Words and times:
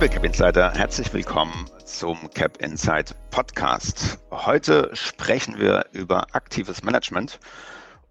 Liebe 0.00 0.14
Cap 0.14 0.24
Insider, 0.24 0.70
herzlich 0.74 1.12
willkommen 1.12 1.68
zum 1.84 2.30
Cap 2.30 2.62
Insight 2.62 3.16
Podcast. 3.32 4.24
Heute 4.30 4.94
sprechen 4.94 5.58
wir 5.58 5.86
über 5.92 6.24
aktives 6.36 6.84
Management. 6.84 7.40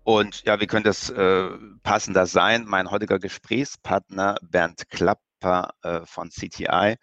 Und 0.04 0.44
ja, 0.44 0.60
wie 0.60 0.68
könnte 0.68 0.90
es 0.90 1.10
äh, 1.10 1.48
passender 1.84 2.26
sein? 2.26 2.66
Mein 2.68 2.92
heutiger 2.92 3.20
Gesprächspartner 3.20 4.36
Bernd 4.42 4.90
Klapper 4.90 5.70
äh, 5.82 6.02
von 6.04 6.28
CTI, 6.28 6.98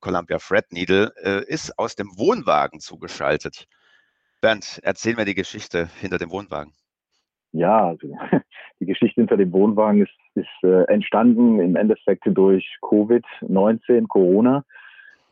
Columbia 0.00 0.36
Threadneedle, 0.36 1.14
äh, 1.22 1.50
ist 1.50 1.78
aus 1.78 1.96
dem 1.96 2.08
Wohnwagen 2.18 2.80
zugeschaltet. 2.80 3.66
Bernd, 4.42 4.78
erzähl 4.82 5.16
mir 5.16 5.24
die 5.24 5.34
Geschichte 5.34 5.88
hinter 6.02 6.18
dem 6.18 6.30
Wohnwagen. 6.30 6.74
Ja, 7.52 7.86
also 7.86 8.14
die 8.78 8.84
Geschichte 8.84 9.22
hinter 9.22 9.38
dem 9.38 9.52
Wohnwagen 9.52 10.02
ist, 10.02 10.12
ist 10.34 10.64
äh, 10.64 10.84
entstanden 10.84 11.60
im 11.60 11.76
Endeffekt 11.76 12.24
durch 12.26 12.76
Covid-19, 12.82 14.06
Corona. 14.08 14.64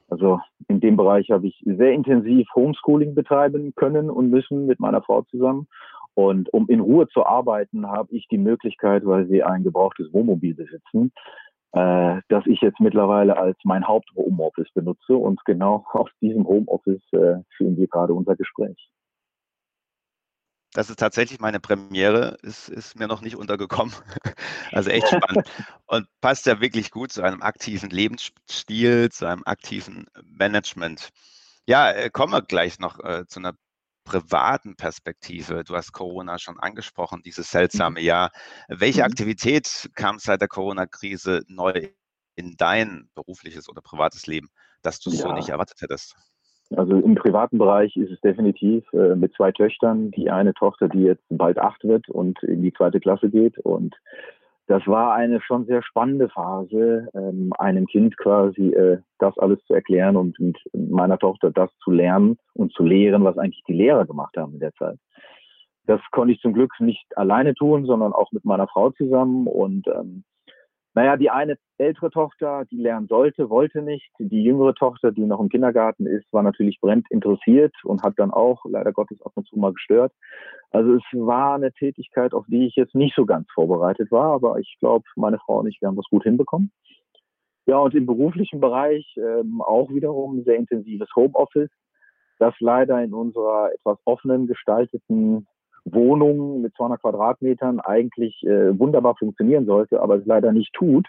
Also 0.08 0.40
in 0.68 0.80
dem 0.80 0.96
Bereich 0.96 1.30
habe 1.30 1.46
ich 1.46 1.62
sehr 1.64 1.92
intensiv 1.92 2.48
Homeschooling 2.54 3.14
betreiben 3.14 3.72
können 3.76 4.10
und 4.10 4.30
müssen 4.30 4.66
mit 4.66 4.80
meiner 4.80 5.02
Frau 5.02 5.22
zusammen. 5.22 5.68
Und 6.14 6.52
um 6.52 6.68
in 6.68 6.80
Ruhe 6.80 7.08
zu 7.08 7.24
arbeiten, 7.24 7.86
habe 7.86 8.08
ich 8.14 8.26
die 8.28 8.38
Möglichkeit, 8.38 9.06
weil 9.06 9.26
sie 9.28 9.42
ein 9.42 9.62
gebrauchtes 9.62 10.12
Wohnmobil 10.12 10.54
besitzen, 10.54 11.12
äh, 11.72 12.20
dass 12.28 12.46
ich 12.46 12.60
jetzt 12.60 12.80
mittlerweile 12.80 13.36
als 13.36 13.56
mein 13.62 13.86
Haupt-Homeoffice 13.86 14.70
benutze. 14.74 15.16
Und 15.16 15.44
genau 15.44 15.84
aus 15.92 16.10
diesem 16.20 16.46
Homeoffice 16.46 17.02
äh, 17.12 17.36
führen 17.56 17.76
wir 17.76 17.86
gerade 17.86 18.12
unser 18.12 18.34
Gespräch. 18.36 18.90
Das 20.72 20.88
ist 20.88 21.00
tatsächlich 21.00 21.40
meine 21.40 21.58
Premiere, 21.58 22.36
ist, 22.42 22.68
ist 22.68 22.96
mir 22.96 23.08
noch 23.08 23.22
nicht 23.22 23.36
untergekommen. 23.36 23.94
Also 24.72 24.90
echt 24.90 25.08
spannend. 25.08 25.50
Und 25.86 26.06
passt 26.20 26.46
ja 26.46 26.60
wirklich 26.60 26.92
gut 26.92 27.10
zu 27.10 27.22
einem 27.22 27.42
aktiven 27.42 27.90
Lebensstil, 27.90 29.08
zu 29.10 29.26
einem 29.26 29.42
aktiven 29.44 30.06
Management. 30.22 31.08
Ja, 31.66 31.90
äh, 31.90 32.08
kommen 32.08 32.32
wir 32.32 32.42
gleich 32.42 32.78
noch 32.78 33.00
äh, 33.00 33.26
zu 33.26 33.40
einer 33.40 33.54
privaten 34.04 34.76
Perspektive. 34.76 35.64
Du 35.64 35.74
hast 35.76 35.92
Corona 35.92 36.38
schon 36.38 36.58
angesprochen, 36.60 37.22
dieses 37.24 37.50
seltsame 37.50 38.00
mhm. 38.00 38.06
Jahr. 38.06 38.30
Welche 38.68 39.00
mhm. 39.00 39.06
Aktivität 39.06 39.90
kam 39.94 40.18
seit 40.18 40.40
der 40.40 40.48
Corona-Krise 40.48 41.42
neu 41.48 41.88
in 42.36 42.56
dein 42.56 43.10
berufliches 43.14 43.68
oder 43.68 43.82
privates 43.82 44.26
Leben, 44.26 44.48
dass 44.82 45.00
du 45.00 45.10
ja. 45.10 45.16
so 45.16 45.32
nicht 45.32 45.48
erwartet 45.48 45.80
hättest? 45.80 46.14
Also 46.76 46.96
im 46.96 47.16
privaten 47.16 47.58
Bereich 47.58 47.96
ist 47.96 48.12
es 48.12 48.20
definitiv 48.20 48.84
äh, 48.92 49.16
mit 49.16 49.34
zwei 49.34 49.50
Töchtern. 49.50 50.10
Die 50.12 50.30
eine 50.30 50.54
Tochter, 50.54 50.88
die 50.88 51.02
jetzt 51.02 51.24
bald 51.28 51.58
acht 51.58 51.82
wird 51.84 52.08
und 52.08 52.42
in 52.44 52.62
die 52.62 52.72
zweite 52.72 53.00
Klasse 53.00 53.28
geht. 53.28 53.58
Und 53.58 53.96
das 54.68 54.86
war 54.86 55.14
eine 55.14 55.40
schon 55.40 55.66
sehr 55.66 55.82
spannende 55.82 56.28
Phase, 56.28 57.08
ähm, 57.14 57.52
einem 57.58 57.86
Kind 57.86 58.16
quasi 58.16 58.68
äh, 58.68 58.98
das 59.18 59.36
alles 59.38 59.58
zu 59.66 59.74
erklären 59.74 60.16
und 60.16 60.38
mit 60.38 60.58
meiner 60.72 61.18
Tochter 61.18 61.50
das 61.50 61.70
zu 61.82 61.90
lernen 61.90 62.38
und 62.54 62.72
zu 62.72 62.84
lehren, 62.84 63.24
was 63.24 63.36
eigentlich 63.36 63.64
die 63.66 63.74
Lehrer 63.74 64.06
gemacht 64.06 64.36
haben 64.36 64.54
in 64.54 64.60
der 64.60 64.72
Zeit. 64.74 64.98
Das 65.86 66.00
konnte 66.12 66.34
ich 66.34 66.40
zum 66.40 66.52
Glück 66.52 66.72
nicht 66.78 67.04
alleine 67.16 67.54
tun, 67.54 67.84
sondern 67.84 68.12
auch 68.12 68.30
mit 68.30 68.44
meiner 68.44 68.68
Frau 68.68 68.90
zusammen. 68.90 69.48
Und 69.48 69.88
ähm, 69.88 70.22
naja, 70.94 71.16
die 71.16 71.30
eine 71.30 71.56
ältere 71.78 72.10
Tochter, 72.10 72.64
die 72.70 72.76
lernen 72.76 73.06
sollte, 73.06 73.48
wollte 73.48 73.80
nicht. 73.80 74.10
Die 74.18 74.42
jüngere 74.42 74.74
Tochter, 74.74 75.12
die 75.12 75.24
noch 75.24 75.40
im 75.40 75.48
Kindergarten 75.48 76.06
ist, 76.06 76.32
war 76.32 76.42
natürlich 76.42 76.80
brennend 76.80 77.06
interessiert 77.10 77.74
und 77.84 78.02
hat 78.02 78.14
dann 78.16 78.32
auch 78.32 78.64
leider 78.68 78.92
Gottes 78.92 79.22
ab 79.22 79.32
und 79.36 79.46
zu 79.46 79.56
mal 79.56 79.72
gestört. 79.72 80.12
Also 80.72 80.94
es 80.94 81.02
war 81.12 81.54
eine 81.54 81.72
Tätigkeit, 81.72 82.34
auf 82.34 82.44
die 82.48 82.66
ich 82.66 82.74
jetzt 82.74 82.94
nicht 82.94 83.14
so 83.14 83.24
ganz 83.24 83.48
vorbereitet 83.52 84.10
war, 84.10 84.32
aber 84.32 84.58
ich 84.58 84.76
glaube, 84.80 85.04
meine 85.14 85.38
Frau 85.38 85.60
und 85.60 85.68
ich, 85.68 85.80
wir 85.80 85.88
haben 85.88 85.96
das 85.96 86.08
gut 86.10 86.24
hinbekommen. 86.24 86.72
Ja, 87.66 87.78
und 87.78 87.94
im 87.94 88.06
beruflichen 88.06 88.60
Bereich 88.60 89.14
ähm, 89.16 89.62
auch 89.62 89.90
wiederum 89.90 90.42
sehr 90.42 90.56
intensives 90.56 91.08
Homeoffice, 91.14 91.70
das 92.40 92.54
leider 92.58 93.00
in 93.02 93.14
unserer 93.14 93.70
etwas 93.72 93.98
offenen 94.04 94.48
gestalteten 94.48 95.46
Wohnung 95.84 96.62
mit 96.62 96.74
200 96.76 97.00
Quadratmetern 97.00 97.80
eigentlich 97.80 98.42
äh, 98.44 98.78
wunderbar 98.78 99.16
funktionieren 99.16 99.66
sollte, 99.66 100.00
aber 100.00 100.16
es 100.16 100.26
leider 100.26 100.52
nicht 100.52 100.72
tut. 100.72 101.08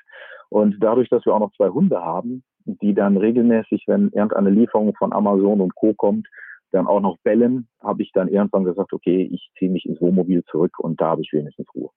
Und 0.50 0.78
dadurch, 0.80 1.10
dass 1.10 1.26
wir 1.26 1.34
auch 1.34 1.40
noch 1.40 1.54
zwei 1.56 1.70
Hunde 1.70 2.02
haben, 2.02 2.44
die 2.66 2.94
dann 2.94 3.18
regelmäßig, 3.18 3.86
wenn 3.88 4.10
irgendeine 4.10 4.50
Lieferung 4.50 4.94
von 4.96 5.14
Amazon 5.14 5.62
und 5.62 5.76
Co. 5.76 5.94
kommt, 5.94 6.28
dann 6.72 6.88
auch 6.88 7.02
noch 7.02 7.18
bellen, 7.24 7.68
habe 7.82 8.02
ich 8.02 8.12
dann 8.14 8.28
irgendwann 8.28 8.64
gesagt, 8.64 8.94
okay, 8.94 9.30
ich 9.32 9.50
ziehe 9.58 9.72
mich 9.72 9.86
ins 9.86 10.00
Wohnmobil 10.02 10.44
zurück 10.46 10.80
und 10.80 11.02
da 11.02 11.08
habe 11.08 11.22
ich 11.22 11.34
wenigstens 11.34 11.68
Ruhe. 11.76 11.90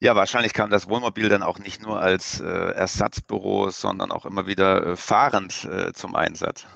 Ja, 0.00 0.14
wahrscheinlich 0.14 0.54
kam 0.54 0.70
das 0.70 0.88
Wohnmobil 0.88 1.28
dann 1.28 1.42
auch 1.42 1.58
nicht 1.58 1.82
nur 1.84 2.00
als 2.00 2.40
äh, 2.40 2.44
Ersatzbüro, 2.46 3.70
sondern 3.70 4.12
auch 4.12 4.26
immer 4.26 4.46
wieder 4.46 4.86
äh, 4.86 4.96
fahrend 4.96 5.64
äh, 5.64 5.92
zum 5.92 6.14
Einsatz. 6.14 6.66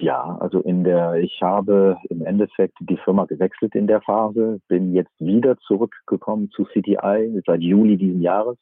Ja, 0.00 0.38
also 0.40 0.60
in 0.60 0.84
der, 0.84 1.14
ich 1.14 1.42
habe 1.42 1.98
im 2.08 2.24
Endeffekt 2.24 2.74
die 2.80 2.96
Firma 2.96 3.26
gewechselt 3.26 3.74
in 3.74 3.86
der 3.86 4.00
Phase, 4.00 4.60
bin 4.68 4.94
jetzt 4.94 5.12
wieder 5.18 5.58
zurückgekommen 5.58 6.50
zu 6.50 6.64
CTI 6.64 7.42
seit 7.44 7.60
Juli 7.60 7.96
diesen 7.96 8.22
Jahres. 8.22 8.56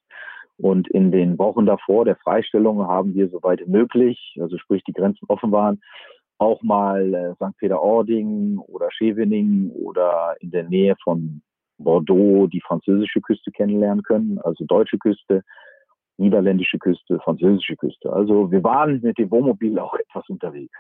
Und 0.56 0.88
in 0.88 1.12
den 1.12 1.38
Wochen 1.38 1.66
davor 1.66 2.04
der 2.04 2.16
Freistellung 2.16 2.86
haben 2.86 3.14
wir 3.14 3.28
soweit 3.28 3.66
möglich, 3.69 4.36
also 4.40 4.58
sprich 4.58 4.82
die 4.84 4.92
Grenzen 4.92 5.26
offen 5.28 5.52
waren, 5.52 5.80
auch 6.38 6.62
mal 6.62 7.14
äh, 7.14 7.34
St. 7.34 7.56
Peter-Ording 7.58 8.58
oder 8.58 8.90
Scheveningen 8.90 9.70
oder 9.70 10.36
in 10.40 10.50
der 10.50 10.64
Nähe 10.64 10.96
von 11.02 11.42
Bordeaux 11.78 12.46
die 12.46 12.60
französische 12.60 13.20
Küste 13.20 13.52
kennenlernen 13.52 14.02
können, 14.02 14.38
also 14.40 14.64
deutsche 14.64 14.98
Küste, 14.98 15.42
niederländische 16.19 16.78
Küste, 16.78 17.20
französische 17.20 17.76
Küste. 17.76 18.12
Also 18.12 18.50
wir 18.50 18.62
waren 18.64 19.00
mit 19.02 19.19
dem 19.19 19.30
Wohnmobil 19.30 19.78
auch 19.78 19.94
etwas 19.94 20.28
unterwegs. 20.28 20.76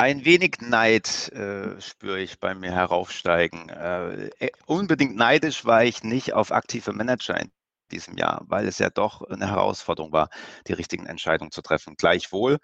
Ein 0.00 0.24
wenig 0.24 0.58
Neid 0.60 1.28
äh, 1.32 1.80
spüre 1.80 2.20
ich 2.20 2.38
bei 2.38 2.54
mir 2.54 2.70
heraufsteigen. 2.70 3.68
Äh, 3.68 4.28
äh, 4.38 4.50
unbedingt 4.66 5.16
neidisch 5.16 5.64
war 5.64 5.82
ich 5.82 6.04
nicht 6.04 6.34
auf 6.34 6.52
aktive 6.52 6.92
Manager 6.92 7.36
in 7.40 7.50
diesem 7.90 8.16
Jahr, 8.16 8.44
weil 8.46 8.68
es 8.68 8.78
ja 8.78 8.90
doch 8.90 9.22
eine 9.22 9.48
Herausforderung 9.48 10.12
war, 10.12 10.28
die 10.68 10.72
richtigen 10.74 11.06
Entscheidungen 11.06 11.50
zu 11.50 11.62
treffen. 11.62 11.96
Gleichwohl 11.96 12.58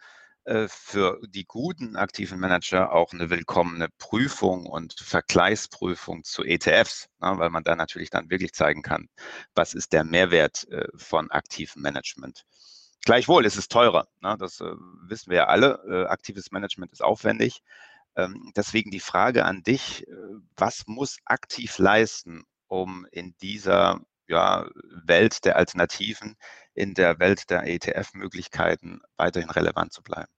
äh, 0.45 0.69
für 0.69 1.21
die 1.27 1.45
guten 1.45 1.97
aktiven 1.97 2.39
Manager 2.39 2.93
auch 2.93 3.13
eine 3.13 3.31
willkommene 3.31 3.89
Prüfung 3.99 4.67
und 4.67 4.95
Vergleichsprüfung 5.01 6.23
zu 6.23 6.45
ETFs, 6.45 7.09
ne, 7.21 7.35
weil 7.37 7.51
man 7.51 7.65
da 7.65 7.75
natürlich 7.75 8.11
dann 8.11 8.31
wirklich 8.31 8.53
zeigen 8.53 8.83
kann, 8.83 9.09
was 9.57 9.75
ist 9.75 9.93
der 9.93 10.05
Mehrwert 10.05 10.69
äh, 10.69 10.87
von 10.95 11.33
aktivem 11.33 11.83
Management. 11.83 12.45
Gleichwohl 13.05 13.45
ist 13.45 13.57
es 13.57 13.69
teurer. 13.69 14.07
Ne? 14.23 14.37
Das 14.39 14.61
äh, 14.61 14.73
wissen 15.09 15.31
wir 15.31 15.39
ja 15.39 15.45
alle. 15.47 15.81
Äh, 15.89 16.09
aktives 16.09 16.51
Management 16.51 16.93
ist 16.93 17.03
aufwendig. 17.03 17.63
Ähm, 18.17 18.53
deswegen 18.57 18.91
die 18.91 19.01
Frage 19.01 19.45
an 19.45 19.63
dich, 19.63 20.07
äh, 20.09 20.13
was 20.57 20.85
muss 20.87 21.19
aktiv 21.25 21.79
leisten, 21.79 22.45
um 22.69 23.07
in 23.11 23.35
dieser 23.43 24.01
ja, 24.29 24.67
Welt 25.05 25.45
der 25.45 25.57
Alternativen, 25.57 26.37
in 26.75 26.95
der 26.95 27.19
Welt 27.19 27.51
der 27.51 27.67
ETF-Möglichkeiten 27.67 29.01
weiterhin 29.17 29.51
relevant 29.51 29.93
zu 29.93 30.03
bleiben? 30.03 30.31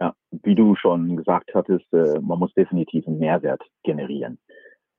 Ja, 0.00 0.14
wie 0.30 0.54
du 0.54 0.74
schon 0.76 1.16
gesagt 1.16 1.50
hattest, 1.54 1.92
äh, 1.92 2.18
man 2.20 2.38
muss 2.38 2.52
definitiv 2.54 3.06
einen 3.06 3.18
Mehrwert 3.18 3.62
generieren. 3.84 4.38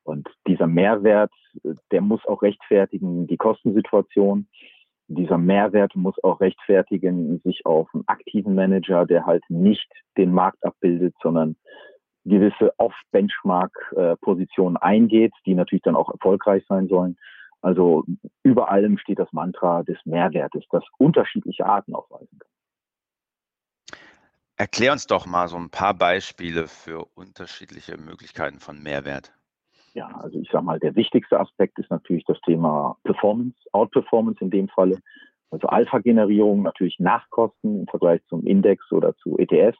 Und 0.03 0.29
dieser 0.47 0.67
Mehrwert, 0.67 1.31
äh, 1.63 1.73
der 1.91 2.01
muss 2.01 2.23
auch 2.25 2.43
rechtfertigen 2.43 3.27
die 3.27 3.37
Kostensituation 3.37 4.47
dieser 5.15 5.37
Mehrwert 5.37 5.95
muss 5.95 6.21
auch 6.23 6.41
rechtfertigen, 6.41 7.39
sich 7.43 7.65
auf 7.65 7.87
einen 7.93 8.07
aktiven 8.07 8.55
Manager, 8.55 9.05
der 9.05 9.25
halt 9.25 9.43
nicht 9.49 9.89
den 10.17 10.33
Markt 10.33 10.65
abbildet, 10.65 11.15
sondern 11.21 11.55
gewisse 12.25 12.73
Off-Benchmark-Positionen 12.77 14.77
eingeht, 14.77 15.33
die 15.45 15.55
natürlich 15.55 15.83
dann 15.83 15.95
auch 15.95 16.09
erfolgreich 16.09 16.63
sein 16.67 16.87
sollen. 16.87 17.17
Also 17.61 18.03
über 18.43 18.69
allem 18.69 18.97
steht 18.97 19.19
das 19.19 19.31
Mantra 19.33 19.83
des 19.83 19.97
Mehrwertes, 20.05 20.63
das 20.71 20.83
unterschiedliche 20.97 21.65
Arten 21.65 21.93
aufweisen 21.93 22.39
kann. 22.39 22.49
Erklär 24.57 24.91
uns 24.91 25.07
doch 25.07 25.25
mal 25.25 25.47
so 25.47 25.57
ein 25.57 25.71
paar 25.71 25.95
Beispiele 25.95 26.67
für 26.67 27.07
unterschiedliche 27.15 27.97
Möglichkeiten 27.97 28.59
von 28.59 28.81
Mehrwert. 28.81 29.33
Ja, 29.93 30.07
also 30.21 30.39
ich 30.39 30.49
sage 30.49 30.63
mal, 30.63 30.79
der 30.79 30.95
wichtigste 30.95 31.39
Aspekt 31.39 31.77
ist 31.79 31.91
natürlich 31.91 32.23
das 32.25 32.39
Thema 32.41 32.95
Performance, 33.03 33.57
Outperformance 33.73 34.41
in 34.41 34.49
dem 34.49 34.69
Falle. 34.69 34.99
Also 35.49 35.67
Alpha-Generierung 35.67 36.61
natürlich 36.61 36.97
Nachkosten 36.99 37.81
im 37.81 37.87
Vergleich 37.87 38.21
zum 38.27 38.45
Index 38.45 38.89
oder 38.91 39.15
zu 39.17 39.37
ETFs. 39.37 39.79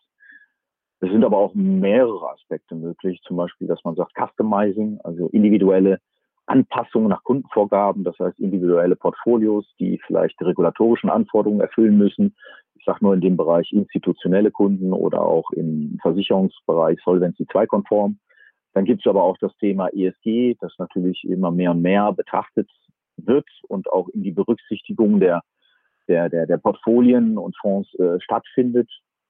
Es 1.00 1.10
sind 1.10 1.24
aber 1.24 1.38
auch 1.38 1.56
mehrere 1.56 2.30
Aspekte 2.30 2.76
möglich, 2.76 3.22
zum 3.26 3.38
Beispiel, 3.38 3.68
dass 3.68 3.84
man 3.84 3.96
sagt 3.96 4.14
Customizing, 4.16 5.00
also 5.04 5.28
individuelle 5.30 6.00
Anpassungen 6.46 7.10
nach 7.10 7.24
Kundenvorgaben, 7.24 8.04
das 8.04 8.20
heißt 8.20 8.40
individuelle 8.40 8.96
Portfolios, 8.98 9.66
die 9.80 10.00
vielleicht 10.06 10.40
die 10.40 10.44
regulatorischen 10.44 11.10
Anforderungen 11.10 11.62
erfüllen 11.62 11.98
müssen. 11.98 12.36
Ich 12.76 12.84
sage 12.84 13.00
nur 13.02 13.14
in 13.14 13.22
dem 13.22 13.38
Bereich 13.38 13.72
institutionelle 13.72 14.52
Kunden 14.52 14.92
oder 14.92 15.22
auch 15.22 15.50
im 15.52 15.98
Versicherungsbereich 16.02 17.00
Solvency 17.04 17.48
2 17.48 17.66
konform. 17.68 18.20
Dann 18.74 18.86
gibt 18.86 19.06
es 19.06 19.10
aber 19.10 19.24
auch 19.24 19.38
das 19.40 19.56
Thema 19.58 19.90
ESG, 19.90 20.56
das 20.60 20.74
natürlich 20.78 21.24
immer 21.24 21.52
mehr 21.52 21.72
und 21.72 21.82
mehr 21.82 22.12
betrachtet 22.14 22.70
wird 23.18 23.48
und 23.68 23.92
auch 23.92 24.08
in 24.10 24.24
die 24.24 24.32
Berücksichtigung 24.32 25.20
der 25.20 25.42
der, 26.08 26.30
der, 26.30 26.46
der 26.46 26.58
Portfolien 26.58 27.38
und 27.38 27.56
Fonds 27.60 27.94
äh, 27.96 28.20
stattfindet. 28.20 28.90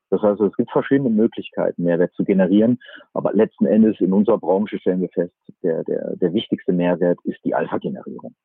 Das 0.10 0.22
heißt, 0.22 0.42
es 0.42 0.56
gibt 0.58 0.72
verschiedene 0.72 1.10
Möglichkeiten, 1.10 1.84
Mehrwert 1.84 2.14
zu 2.14 2.24
generieren. 2.24 2.80
Aber 3.14 3.32
letzten 3.34 3.66
Endes 3.66 4.00
in 4.02 4.12
unserer 4.12 4.40
Branche 4.40 4.80
stellen 4.80 5.02
wir 5.02 5.10
fest, 5.10 5.34
der, 5.64 5.84
der, 5.84 6.16
der 6.18 6.34
wichtigste 6.34 6.74
Mehrwert 6.74 7.20
ist 7.24 7.40
die 7.46 7.56
Alpha-Generierung. 7.56 8.36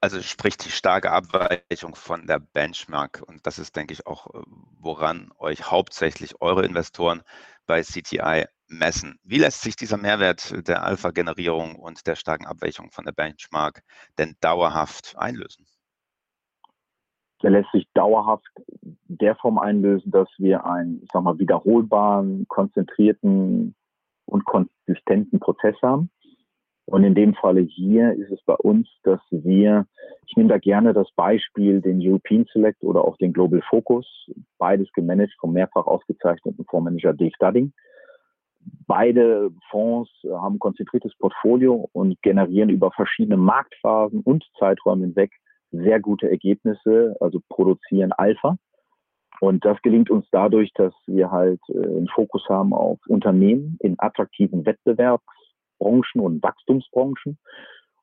Also 0.00 0.20
sprich 0.20 0.56
die 0.58 0.70
starke 0.70 1.10
Abweichung 1.10 1.96
von 1.96 2.26
der 2.28 2.38
Benchmark. 2.38 3.22
Und 3.26 3.46
das 3.46 3.58
ist, 3.58 3.74
denke 3.74 3.94
ich, 3.94 4.06
auch, 4.06 4.32
äh, 4.32 4.38
woran 4.78 5.32
euch 5.38 5.70
hauptsächlich 5.70 6.40
eure 6.40 6.64
Investoren 6.64 7.22
bei 7.66 7.82
CTI 7.82 8.44
messen. 8.72 9.18
Wie 9.22 9.38
lässt 9.38 9.62
sich 9.62 9.76
dieser 9.76 9.96
Mehrwert 9.96 10.66
der 10.66 10.82
Alpha-Generierung 10.84 11.76
und 11.76 12.06
der 12.06 12.16
starken 12.16 12.46
Abweichung 12.46 12.90
von 12.90 13.04
der 13.04 13.12
Benchmark 13.12 13.82
denn 14.18 14.34
dauerhaft 14.40 15.14
einlösen? 15.16 15.66
Der 17.42 17.50
lässt 17.50 17.72
sich 17.72 17.86
dauerhaft 17.94 18.46
der 19.08 19.34
Form 19.36 19.58
einlösen, 19.58 20.10
dass 20.12 20.28
wir 20.38 20.64
einen, 20.64 21.02
ich 21.02 21.08
sag 21.12 21.22
mal, 21.22 21.38
wiederholbaren, 21.38 22.46
konzentrierten 22.48 23.74
und 24.26 24.44
konsistenten 24.44 25.40
Prozess 25.40 25.76
haben. 25.82 26.10
Und 26.84 27.04
in 27.04 27.14
dem 27.14 27.34
Falle 27.34 27.60
hier 27.60 28.12
ist 28.14 28.30
es 28.30 28.42
bei 28.44 28.54
uns, 28.54 28.88
dass 29.02 29.20
wir, 29.30 29.86
ich 30.26 30.36
nehme 30.36 30.48
da 30.48 30.58
gerne 30.58 30.92
das 30.92 31.10
Beispiel, 31.12 31.80
den 31.80 32.00
European 32.00 32.44
Select 32.52 32.82
oder 32.82 33.04
auch 33.04 33.16
den 33.18 33.32
Global 33.32 33.62
Focus, 33.68 34.06
beides 34.58 34.92
gemanagt 34.92 35.34
vom 35.38 35.52
mehrfach 35.52 35.86
ausgezeichneten 35.86 36.64
Fondsmanager 36.64 37.12
Dave 37.12 37.32
Dudding. 37.38 37.72
Beide 38.86 39.50
Fonds 39.70 40.10
haben 40.24 40.56
ein 40.56 40.58
konzentriertes 40.58 41.16
Portfolio 41.16 41.88
und 41.92 42.20
generieren 42.22 42.68
über 42.68 42.90
verschiedene 42.92 43.36
Marktphasen 43.36 44.20
und 44.20 44.44
Zeiträume 44.58 45.06
hinweg 45.06 45.32
sehr 45.70 46.00
gute 46.00 46.30
Ergebnisse, 46.30 47.16
also 47.20 47.40
produzieren 47.48 48.12
Alpha. 48.12 48.56
Und 49.40 49.64
das 49.64 49.80
gelingt 49.82 50.10
uns 50.10 50.26
dadurch, 50.30 50.72
dass 50.74 50.92
wir 51.06 51.30
halt 51.30 51.60
äh, 51.68 51.78
einen 51.78 52.08
Fokus 52.08 52.44
haben 52.48 52.72
auf 52.72 52.98
Unternehmen 53.08 53.76
in 53.80 53.96
attraktiven 53.98 54.64
Wettbewerbsbranchen 54.64 56.20
und 56.20 56.42
Wachstumsbranchen. 56.42 57.38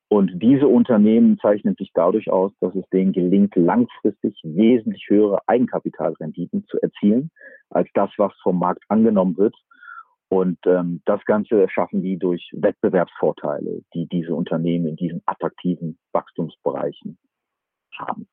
Und 0.09 0.31
diese 0.41 0.67
Unternehmen 0.67 1.37
zeichnen 1.39 1.75
sich 1.77 1.91
dadurch 1.93 2.31
aus, 2.31 2.51
dass 2.59 2.73
es 2.75 2.83
denen 2.89 3.13
gelingt, 3.13 3.55
langfristig 3.55 4.35
wesentlich 4.43 5.05
höhere 5.07 5.39
Eigenkapitalrenditen 5.47 6.65
zu 6.65 6.77
erzielen, 6.81 7.29
als 7.69 7.87
das, 7.93 8.09
was 8.17 8.33
vom 8.41 8.57
Markt 8.57 8.83
angenommen 8.89 9.37
wird. 9.37 9.55
Und 10.29 10.59
ähm, 10.65 11.01
das 11.05 11.25
Ganze 11.25 11.67
schaffen 11.69 12.03
die 12.03 12.17
durch 12.17 12.51
Wettbewerbsvorteile, 12.53 13.81
die 13.93 14.07
diese 14.07 14.35
Unternehmen 14.35 14.85
in 14.85 14.95
diesen 14.95 15.21
attraktiven 15.25 15.97
Wachstumsbereichen 16.11 17.17
haben. 17.97 18.27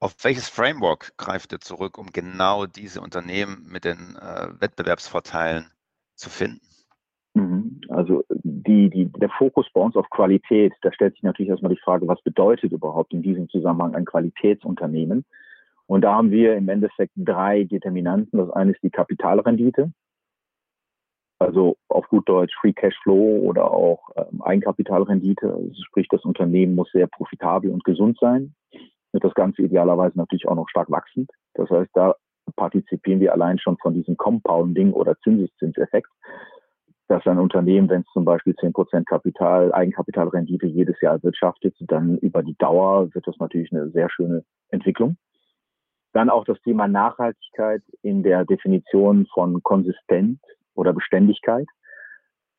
Auf 0.00 0.14
welches 0.22 0.48
Framework 0.48 1.16
greift 1.18 1.52
ihr 1.52 1.60
zurück, 1.60 1.98
um 1.98 2.06
genau 2.12 2.66
diese 2.66 3.00
Unternehmen 3.00 3.66
mit 3.68 3.84
den 3.84 4.16
äh, 4.16 4.48
Wettbewerbsvorteilen 4.58 5.66
zu 6.14 6.30
finden? 6.30 6.60
Mhm. 7.34 7.80
Also 7.88 8.24
die, 8.30 8.88
die, 8.90 9.06
der 9.06 9.30
Fokus 9.30 9.66
bei 9.72 9.80
uns 9.80 9.96
auf 9.96 10.08
Qualität, 10.10 10.72
da 10.82 10.92
stellt 10.92 11.14
sich 11.14 11.22
natürlich 11.22 11.50
erstmal 11.50 11.74
die 11.74 11.80
Frage, 11.80 12.06
was 12.08 12.22
bedeutet 12.22 12.72
überhaupt 12.72 13.12
in 13.12 13.22
diesem 13.22 13.48
Zusammenhang 13.48 13.94
ein 13.94 14.04
Qualitätsunternehmen? 14.04 15.24
Und 15.86 16.02
da 16.02 16.14
haben 16.14 16.30
wir 16.30 16.56
im 16.56 16.68
Endeffekt 16.68 17.12
drei 17.16 17.64
Determinanten. 17.64 18.38
Das 18.38 18.50
eine 18.50 18.72
ist 18.72 18.82
die 18.82 18.90
Kapitalrendite, 18.90 19.90
also 21.38 21.76
auf 21.88 22.06
gut 22.08 22.28
Deutsch 22.28 22.54
Free 22.60 22.72
Cash 22.72 22.98
Flow 23.02 23.40
oder 23.40 23.70
auch 23.70 24.08
ähm, 24.16 24.42
Eigenkapitalrendite. 24.42 25.52
Also 25.52 25.82
sprich, 25.86 26.08
das 26.10 26.24
Unternehmen 26.24 26.74
muss 26.74 26.90
sehr 26.92 27.06
profitabel 27.06 27.70
und 27.70 27.84
gesund 27.84 28.18
sein. 28.20 28.54
Wird 29.12 29.24
das 29.24 29.34
Ganze 29.34 29.62
idealerweise 29.62 30.18
natürlich 30.18 30.46
auch 30.48 30.56
noch 30.56 30.68
stark 30.68 30.90
wachsend. 30.90 31.30
Das 31.54 31.70
heißt, 31.70 31.90
da 31.94 32.14
partizipieren 32.56 33.20
wir 33.20 33.32
allein 33.32 33.58
schon 33.58 33.76
von 33.78 33.94
diesem 33.94 34.16
Compounding 34.16 34.92
oder 34.92 35.16
Zinseszinseffekt, 35.22 36.10
dass 37.06 37.26
ein 37.26 37.38
Unternehmen, 37.38 37.88
wenn 37.88 38.02
es 38.02 38.12
zum 38.12 38.24
Beispiel 38.24 38.54
10% 38.54 39.04
Kapital, 39.04 39.72
Eigenkapitalrendite 39.72 40.66
jedes 40.66 41.00
Jahr 41.00 41.22
wirtschaftet, 41.22 41.74
dann 41.80 42.18
über 42.18 42.42
die 42.42 42.56
Dauer 42.58 43.14
wird 43.14 43.26
das 43.26 43.38
natürlich 43.38 43.72
eine 43.72 43.90
sehr 43.90 44.10
schöne 44.10 44.44
Entwicklung. 44.70 45.16
Dann 46.12 46.30
auch 46.30 46.44
das 46.44 46.60
Thema 46.62 46.88
Nachhaltigkeit 46.88 47.82
in 48.02 48.22
der 48.22 48.44
Definition 48.44 49.26
von 49.32 49.62
konsistent 49.62 50.40
oder 50.78 50.92
Beständigkeit. 50.92 51.66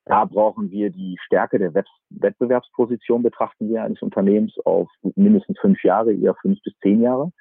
Da 0.06 0.26
brauchen 0.26 0.72
wir 0.72 0.90
die 0.90 1.18
Stärke 1.26 1.60
der 1.60 1.74
Wettbewerbsposition, 2.10 3.24
betrachten 3.24 3.70
wir 3.70 3.84
eines 3.84 4.02
Unternehmens 4.02 4.58
auf 4.66 4.90
mindestens 5.16 5.60
fünf 5.60 5.84
Jahre, 5.84 6.14
eher 6.14 6.36
fünf 6.36 6.62
bis 6.64 6.74
zehn 6.82 7.02
Jahre. 7.02 7.32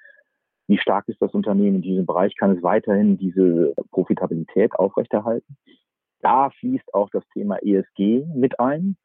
Wie 0.66 0.78
stark 0.78 1.08
ist 1.08 1.20
das 1.22 1.32
Unternehmen 1.32 1.76
in 1.76 1.82
diesem 1.82 2.04
Bereich? 2.04 2.36
Kann 2.36 2.56
es 2.56 2.62
weiterhin 2.62 3.16
diese 3.16 3.74
Profitabilität 3.90 4.72
aufrechterhalten? 4.74 5.56
Da 6.20 6.50
fließt 6.50 6.92
auch 6.92 7.08
das 7.10 7.24
Thema 7.32 7.56
ESG 7.62 8.26
mit 8.34 8.60
ein 8.60 8.96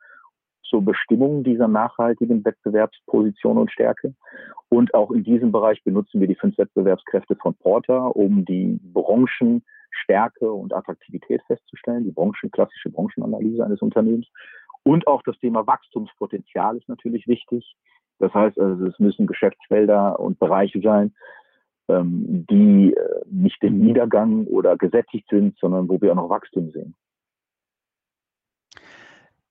zur 0.63 0.83
Bestimmung 0.83 1.43
dieser 1.43 1.67
nachhaltigen 1.67 2.43
Wettbewerbsposition 2.43 3.57
und 3.57 3.71
Stärke. 3.71 4.13
Und 4.69 4.93
auch 4.93 5.11
in 5.11 5.23
diesem 5.23 5.51
Bereich 5.51 5.81
benutzen 5.83 6.19
wir 6.19 6.27
die 6.27 6.35
fünf 6.35 6.57
Wettbewerbskräfte 6.57 7.35
von 7.35 7.53
Porter, 7.53 8.15
um 8.15 8.43
die 8.43 8.79
Branchen 8.81 9.63
Stärke 9.93 10.51
und 10.51 10.73
Attraktivität 10.73 11.41
festzustellen, 11.47 12.03
die 12.03 12.11
Branchen, 12.11 12.51
klassische 12.51 12.89
Branchenanalyse 12.89 13.65
eines 13.65 13.81
Unternehmens. 13.81 14.27
Und 14.83 15.07
auch 15.07 15.21
das 15.23 15.37
Thema 15.39 15.65
Wachstumspotenzial 15.65 16.77
ist 16.77 16.89
natürlich 16.89 17.27
wichtig. 17.27 17.75
Das 18.19 18.33
heißt 18.33 18.59
also, 18.59 18.85
es 18.85 18.99
müssen 18.99 19.27
Geschäftsfelder 19.27 20.19
und 20.19 20.39
Bereiche 20.39 20.81
sein, 20.81 21.15
ähm, 21.89 22.45
die 22.49 22.93
äh, 22.93 23.21
nicht 23.25 23.61
im 23.63 23.79
Niedergang 23.79 24.45
oder 24.45 24.77
gesättigt 24.77 25.27
sind, 25.29 25.57
sondern 25.59 25.89
wo 25.89 25.99
wir 26.01 26.11
auch 26.11 26.15
noch 26.15 26.29
Wachstum 26.29 26.71
sehen. 26.71 26.95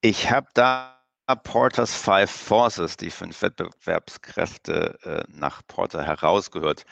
Ich 0.01 0.31
habe 0.31 0.49
da 0.55 1.02
Porters 1.37 1.95
Five 1.95 2.31
Forces, 2.31 2.97
die 2.97 3.11
fünf 3.11 3.43
Wettbewerbskräfte 3.43 4.99
äh, 5.03 5.25
nach 5.29 5.63
Porter 5.67 6.05
herausgehört. 6.05 6.85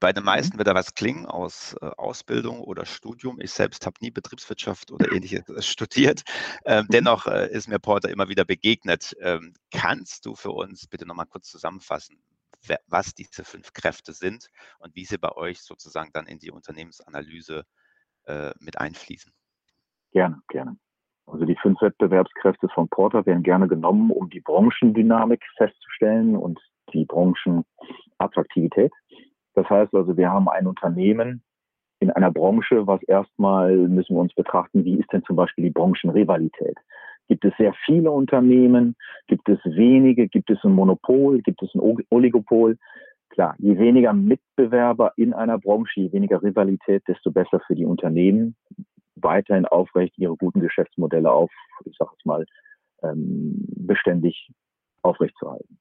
Bei 0.00 0.12
den 0.12 0.22
mhm. 0.22 0.26
meisten 0.26 0.58
wird 0.58 0.68
da 0.68 0.74
was 0.74 0.94
klingen 0.94 1.26
aus 1.26 1.74
äh, 1.80 1.86
Ausbildung 1.96 2.60
oder 2.60 2.86
Studium. 2.86 3.40
Ich 3.40 3.52
selbst 3.52 3.86
habe 3.86 3.96
nie 4.00 4.10
Betriebswirtschaft 4.10 4.90
oder 4.90 5.10
ähnliches 5.12 5.48
äh, 5.48 5.62
studiert. 5.62 6.22
Ähm, 6.64 6.84
mhm. 6.84 6.88
dennoch 6.90 7.26
äh, 7.26 7.50
ist 7.50 7.68
mir 7.68 7.78
Porter 7.78 8.08
immer 8.10 8.28
wieder 8.28 8.44
begegnet. 8.44 9.16
Ähm, 9.20 9.54
kannst 9.70 10.26
du 10.26 10.34
für 10.34 10.50
uns 10.50 10.86
bitte 10.86 11.06
nochmal 11.06 11.26
kurz 11.26 11.50
zusammenfassen, 11.50 12.18
wer, 12.62 12.80
was 12.86 13.14
diese 13.14 13.44
fünf 13.44 13.72
Kräfte 13.72 14.12
sind 14.12 14.48
und 14.78 14.94
wie 14.94 15.04
sie 15.04 15.18
bei 15.18 15.32
euch 15.32 15.60
sozusagen 15.62 16.12
dann 16.12 16.26
in 16.26 16.38
die 16.38 16.50
Unternehmensanalyse 16.50 17.64
mit 18.58 18.76
einfließen? 18.76 19.32
Gerne, 20.10 20.42
gerne. 20.48 20.76
Also 21.26 21.44
die 21.44 21.56
fünf 21.56 21.80
Wettbewerbskräfte 21.82 22.68
von 22.68 22.88
Porter 22.88 23.26
werden 23.26 23.42
gerne 23.42 23.66
genommen, 23.68 24.10
um 24.10 24.30
die 24.30 24.40
Branchendynamik 24.40 25.42
festzustellen 25.56 26.36
und 26.36 26.60
die 26.92 27.04
Branchenattraktivität. 27.04 28.92
Das 29.54 29.68
heißt 29.68 29.94
also, 29.94 30.16
wir 30.16 30.30
haben 30.30 30.48
ein 30.48 30.66
Unternehmen 30.66 31.42
in 31.98 32.10
einer 32.10 32.30
Branche, 32.30 32.86
was 32.86 33.02
erstmal 33.04 33.74
müssen 33.74 34.14
wir 34.14 34.20
uns 34.20 34.34
betrachten, 34.34 34.84
wie 34.84 34.98
ist 34.98 35.12
denn 35.12 35.24
zum 35.24 35.36
Beispiel 35.36 35.64
die 35.64 35.70
Branchenrivalität? 35.70 36.76
Gibt 37.28 37.44
es 37.44 37.56
sehr 37.56 37.74
viele 37.84 38.10
Unternehmen? 38.10 38.94
Gibt 39.26 39.48
es 39.48 39.58
wenige? 39.64 40.28
Gibt 40.28 40.50
es 40.50 40.62
ein 40.62 40.72
Monopol? 40.72 41.40
Gibt 41.40 41.62
es 41.62 41.74
ein 41.74 41.80
Oligopol? 42.10 42.76
Klar, 43.30 43.54
je 43.58 43.76
weniger 43.78 44.12
Mitbewerber 44.12 45.12
in 45.16 45.34
einer 45.34 45.58
Branche, 45.58 46.00
je 46.00 46.12
weniger 46.12 46.42
Rivalität, 46.42 47.02
desto 47.08 47.32
besser 47.32 47.60
für 47.66 47.74
die 47.74 47.84
Unternehmen 47.84 48.54
weiterhin 49.16 49.66
aufrecht 49.66 50.16
ihre 50.18 50.36
guten 50.36 50.60
Geschäftsmodelle 50.60 51.30
auf, 51.30 51.50
ich 51.84 51.96
sage 51.96 52.12
jetzt 52.14 52.26
mal, 52.26 52.44
ähm, 53.02 53.64
beständig 53.76 54.50
aufrechtzuerhalten. 55.02 55.78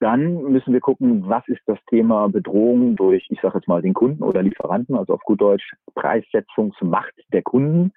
Dann 0.00 0.44
müssen 0.44 0.72
wir 0.72 0.80
gucken, 0.80 1.28
was 1.28 1.46
ist 1.48 1.60
das 1.66 1.78
Thema 1.90 2.26
Bedrohung 2.28 2.96
durch, 2.96 3.26
ich 3.28 3.38
sage 3.42 3.58
jetzt 3.58 3.68
mal, 3.68 3.82
den 3.82 3.92
Kunden 3.92 4.22
oder 4.22 4.42
Lieferanten, 4.42 4.96
also 4.96 5.12
auf 5.12 5.20
gut 5.22 5.42
Deutsch 5.42 5.74
Preissetzungsmacht 5.94 7.12
der 7.34 7.42
Kunden. 7.42 7.92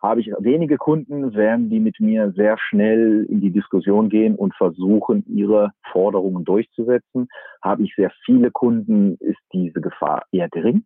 Habe 0.00 0.20
ich 0.20 0.32
wenige 0.38 0.78
Kunden, 0.78 1.34
werden 1.34 1.68
die 1.68 1.80
mit 1.80 1.98
mir 1.98 2.32
sehr 2.32 2.58
schnell 2.58 3.26
in 3.28 3.40
die 3.40 3.50
Diskussion 3.50 4.08
gehen 4.08 4.36
und 4.36 4.54
versuchen, 4.54 5.24
ihre 5.28 5.72
Forderungen 5.90 6.44
durchzusetzen. 6.44 7.28
Habe 7.60 7.84
ich 7.84 7.94
sehr 7.96 8.12
viele 8.24 8.52
Kunden, 8.52 9.16
ist 9.18 9.40
diese 9.52 9.80
Gefahr 9.80 10.22
eher 10.30 10.48
gering. 10.48 10.84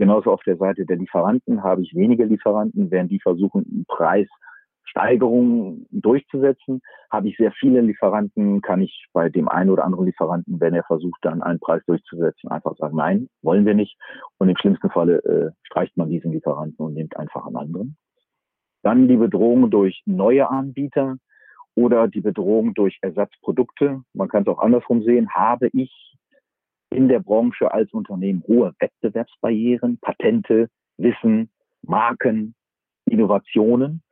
Genauso 0.00 0.32
auf 0.32 0.42
der 0.44 0.56
Seite 0.56 0.86
der 0.86 0.96
Lieferanten 0.96 1.62
habe 1.62 1.82
ich 1.82 1.94
wenige 1.94 2.24
Lieferanten, 2.24 2.90
werden 2.90 3.08
die 3.08 3.20
versuchen, 3.20 3.84
Preissteigerungen 3.86 5.86
durchzusetzen. 5.90 6.80
Habe 7.10 7.28
ich 7.28 7.36
sehr 7.36 7.52
viele 7.52 7.82
Lieferanten, 7.82 8.62
kann 8.62 8.80
ich 8.80 9.08
bei 9.12 9.28
dem 9.28 9.50
einen 9.50 9.68
oder 9.68 9.84
anderen 9.84 10.06
Lieferanten, 10.06 10.58
wenn 10.58 10.72
er 10.72 10.84
versucht, 10.84 11.18
dann 11.20 11.42
einen 11.42 11.60
Preis 11.60 11.82
durchzusetzen, 11.84 12.50
einfach 12.50 12.78
sagen, 12.78 12.96
nein, 12.96 13.28
wollen 13.42 13.66
wir 13.66 13.74
nicht. 13.74 13.98
Und 14.38 14.48
im 14.48 14.56
schlimmsten 14.56 14.88
Falle 14.88 15.18
äh, 15.18 15.50
streicht 15.64 15.94
man 15.98 16.08
diesen 16.08 16.32
Lieferanten 16.32 16.82
und 16.82 16.94
nimmt 16.94 17.18
einfach 17.18 17.44
einen 17.44 17.58
anderen. 17.58 17.98
Dann 18.82 19.06
die 19.06 19.18
Bedrohung 19.18 19.70
durch 19.70 20.00
neue 20.06 20.48
Anbieter 20.48 21.18
oder 21.74 22.08
die 22.08 22.22
Bedrohung 22.22 22.72
durch 22.72 22.96
Ersatzprodukte. 23.02 24.00
Man 24.14 24.28
kann 24.28 24.44
es 24.44 24.48
auch 24.48 24.60
andersrum 24.60 25.02
sehen. 25.02 25.28
Habe 25.34 25.68
ich 25.74 26.16
in 26.90 27.08
der 27.08 27.20
Branche 27.20 27.72
als 27.72 27.92
Unternehmen 27.92 28.42
hohe 28.46 28.74
Wettbewerbsbarrieren, 28.78 29.98
Patente, 30.00 30.68
Wissen, 30.96 31.50
Marken, 31.82 32.54
Innovationen. 33.06 34.02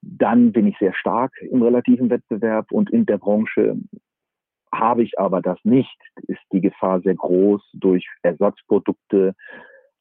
Dann 0.00 0.52
bin 0.52 0.66
ich 0.66 0.76
sehr 0.78 0.94
stark 0.94 1.32
im 1.42 1.62
relativen 1.62 2.10
Wettbewerb 2.10 2.70
und 2.72 2.90
in 2.90 3.06
der 3.06 3.18
Branche 3.18 3.76
habe 4.72 5.02
ich 5.02 5.18
aber 5.18 5.40
das 5.40 5.58
nicht, 5.64 5.96
ist 6.26 6.42
die 6.52 6.60
Gefahr 6.60 7.00
sehr 7.00 7.14
groß 7.14 7.62
durch 7.74 8.06
Ersatzprodukte, 8.22 9.34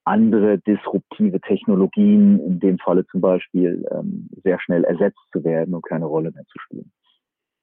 andere 0.03 0.57
disruptive 0.59 1.39
Technologien, 1.39 2.39
in 2.39 2.59
dem 2.59 2.77
Falle 2.79 3.05
zum 3.07 3.21
Beispiel 3.21 3.85
ähm, 3.91 4.29
sehr 4.43 4.59
schnell 4.59 4.83
ersetzt 4.83 5.21
zu 5.31 5.43
werden 5.43 5.73
und 5.73 5.85
keine 5.85 6.05
Rolle 6.05 6.31
mehr 6.31 6.45
zu 6.45 6.59
spielen. 6.59 6.91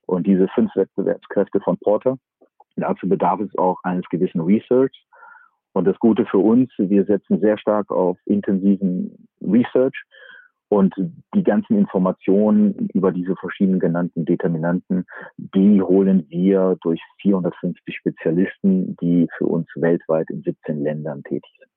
Und 0.07 0.26
diese 0.26 0.49
fünf 0.49 0.75
Wettbewerbskräfte 0.75 1.61
von 1.61 1.76
Porter, 1.78 2.16
dazu 2.76 3.08
bedarf 3.08 3.40
es 3.40 3.56
auch 3.58 3.78
eines 3.82 4.08
gewissen 4.08 4.40
Research. 4.40 5.06
Und 5.72 5.84
das 5.84 5.98
Gute 5.98 6.26
für 6.26 6.38
uns, 6.38 6.70
wir 6.78 7.04
setzen 7.04 7.40
sehr 7.40 7.58
stark 7.58 7.90
auf 7.90 8.18
intensiven 8.26 9.28
Research 9.40 10.04
und 10.70 10.94
die 11.34 11.42
ganzen 11.42 11.76
Informationen 11.76 12.88
über 12.94 13.10
diese 13.10 13.34
verschiedenen 13.36 13.80
genannten 13.80 14.24
Determinanten, 14.24 15.04
die 15.36 15.82
holen 15.82 16.26
wir 16.28 16.76
durch 16.82 17.00
450 17.22 17.96
Spezialisten, 17.96 18.96
die 19.00 19.28
für 19.36 19.46
uns 19.46 19.66
weltweit 19.74 20.30
in 20.30 20.42
17 20.42 20.82
Ländern 20.82 21.24
tätig 21.24 21.50
sind. 21.58 21.69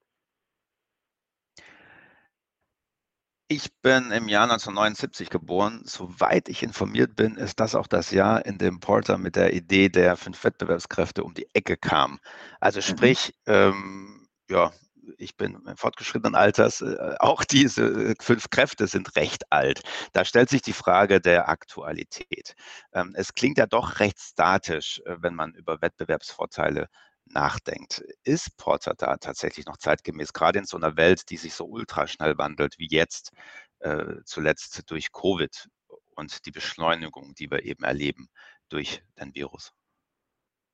Ich 3.55 3.71
bin 3.83 4.09
im 4.09 4.29
Jahr 4.29 4.45
1979 4.45 5.29
geboren. 5.29 5.83
Soweit 5.85 6.49
ich 6.49 6.63
informiert 6.63 7.15
bin, 7.15 7.35
ist 7.35 7.59
das 7.59 7.75
auch 7.75 7.85
das 7.85 8.09
Jahr, 8.09 8.47
in 8.47 8.57
dem 8.57 8.79
Porter 8.79 9.19
mit 9.19 9.35
der 9.35 9.53
Idee 9.53 9.89
der 9.89 10.17
fünf 10.17 10.43
Wettbewerbskräfte 10.43 11.23
um 11.23 11.35
die 11.35 11.45
Ecke 11.53 11.77
kam. 11.77 12.19
Also 12.59 12.79
mhm. 12.79 12.81
sprich, 12.81 13.35
mhm. 13.45 13.53
ähm, 13.53 14.27
ja, 14.49 14.71
ich 15.19 15.37
bin 15.37 15.61
im 15.67 15.77
fortgeschrittenen 15.77 16.33
Alters, 16.33 16.81
äh, 16.81 17.15
auch 17.19 17.43
diese 17.43 18.15
fünf 18.19 18.49
Kräfte 18.49 18.87
sind 18.87 19.15
recht 19.15 19.43
alt. 19.51 19.83
Da 20.13 20.25
stellt 20.25 20.49
sich 20.49 20.63
die 20.63 20.73
Frage 20.73 21.21
der 21.21 21.47
Aktualität. 21.47 22.55
Ähm, 22.91 23.13
es 23.15 23.35
klingt 23.35 23.59
ja 23.59 23.67
doch 23.67 23.99
recht 23.99 24.19
statisch, 24.19 24.99
äh, 25.05 25.17
wenn 25.19 25.35
man 25.35 25.53
über 25.53 25.79
Wettbewerbsvorteile 25.79 26.87
nachdenkt. 27.25 28.03
Ist 28.23 28.57
Porter 28.57 28.93
da 28.97 29.17
tatsächlich 29.17 29.65
noch 29.65 29.77
zeitgemäß, 29.77 30.33
gerade 30.33 30.59
in 30.59 30.65
so 30.65 30.77
einer 30.77 30.97
Welt, 30.97 31.29
die 31.29 31.37
sich 31.37 31.53
so 31.53 31.65
ultraschnell 31.65 32.37
wandelt 32.37 32.75
wie 32.77 32.87
jetzt, 32.89 33.31
äh, 33.79 34.15
zuletzt 34.25 34.89
durch 34.89 35.11
Covid 35.11 35.67
und 36.15 36.45
die 36.45 36.51
Beschleunigung, 36.51 37.33
die 37.35 37.49
wir 37.49 37.63
eben 37.63 37.83
erleben 37.83 38.27
durch 38.69 39.03
den 39.19 39.33
Virus? 39.33 39.73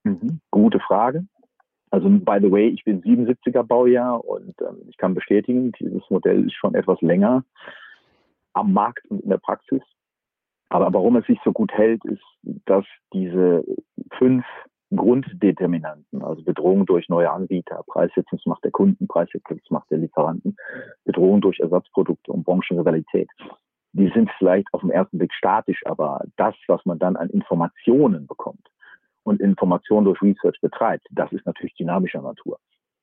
Mhm, 0.03 0.41
gute 0.51 0.79
Frage. 0.79 1.25
Also 1.91 2.07
by 2.09 2.37
the 2.41 2.51
way, 2.51 2.67
ich 2.69 2.83
bin 2.83 3.01
77er 3.01 3.63
Baujahr 3.63 4.23
und 4.23 4.53
ähm, 4.61 4.83
ich 4.87 4.97
kann 4.97 5.15
bestätigen, 5.15 5.71
dieses 5.73 6.07
Modell 6.09 6.45
ist 6.45 6.53
schon 6.53 6.75
etwas 6.75 7.01
länger 7.01 7.43
am 8.53 8.73
Markt 8.73 9.05
und 9.09 9.21
in 9.21 9.29
der 9.29 9.37
Praxis. 9.37 9.81
Aber 10.69 10.93
warum 10.93 11.15
es 11.15 11.25
sich 11.25 11.39
so 11.43 11.51
gut 11.51 11.71
hält, 11.71 12.03
ist, 12.05 12.23
dass 12.43 12.85
diese 13.11 13.63
fünf 14.17 14.45
Grunddeterminanten, 14.95 16.23
also 16.23 16.43
Bedrohung 16.43 16.85
durch 16.85 17.09
neue 17.09 17.31
Anbieter, 17.31 17.83
Preissetzungsmacht 17.87 18.63
der 18.63 18.71
Kunden, 18.71 19.07
Preissetzungsmacht 19.07 19.89
der 19.91 19.99
Lieferanten, 19.99 20.55
Bedrohung 21.05 21.41
durch 21.41 21.59
Ersatzprodukte 21.59 22.31
und 22.31 22.43
Branchenrivalität, 22.43 23.29
die 23.93 24.11
sind 24.13 24.29
vielleicht 24.37 24.67
auf 24.73 24.81
den 24.81 24.91
ersten 24.91 25.17
Blick 25.17 25.33
statisch, 25.33 25.81
aber 25.85 26.21
das, 26.37 26.55
was 26.67 26.83
man 26.85 26.99
dann 26.99 27.15
an 27.15 27.29
Informationen 27.29 28.27
bekommt, 28.27 28.67
und 29.23 29.41
Information 29.41 30.05
durch 30.05 30.21
Research 30.21 30.59
betreibt, 30.61 31.05
das 31.11 31.31
ist 31.31 31.45
natürlich 31.45 31.75
dynamischer 31.75 32.21
Natur. 32.21 32.57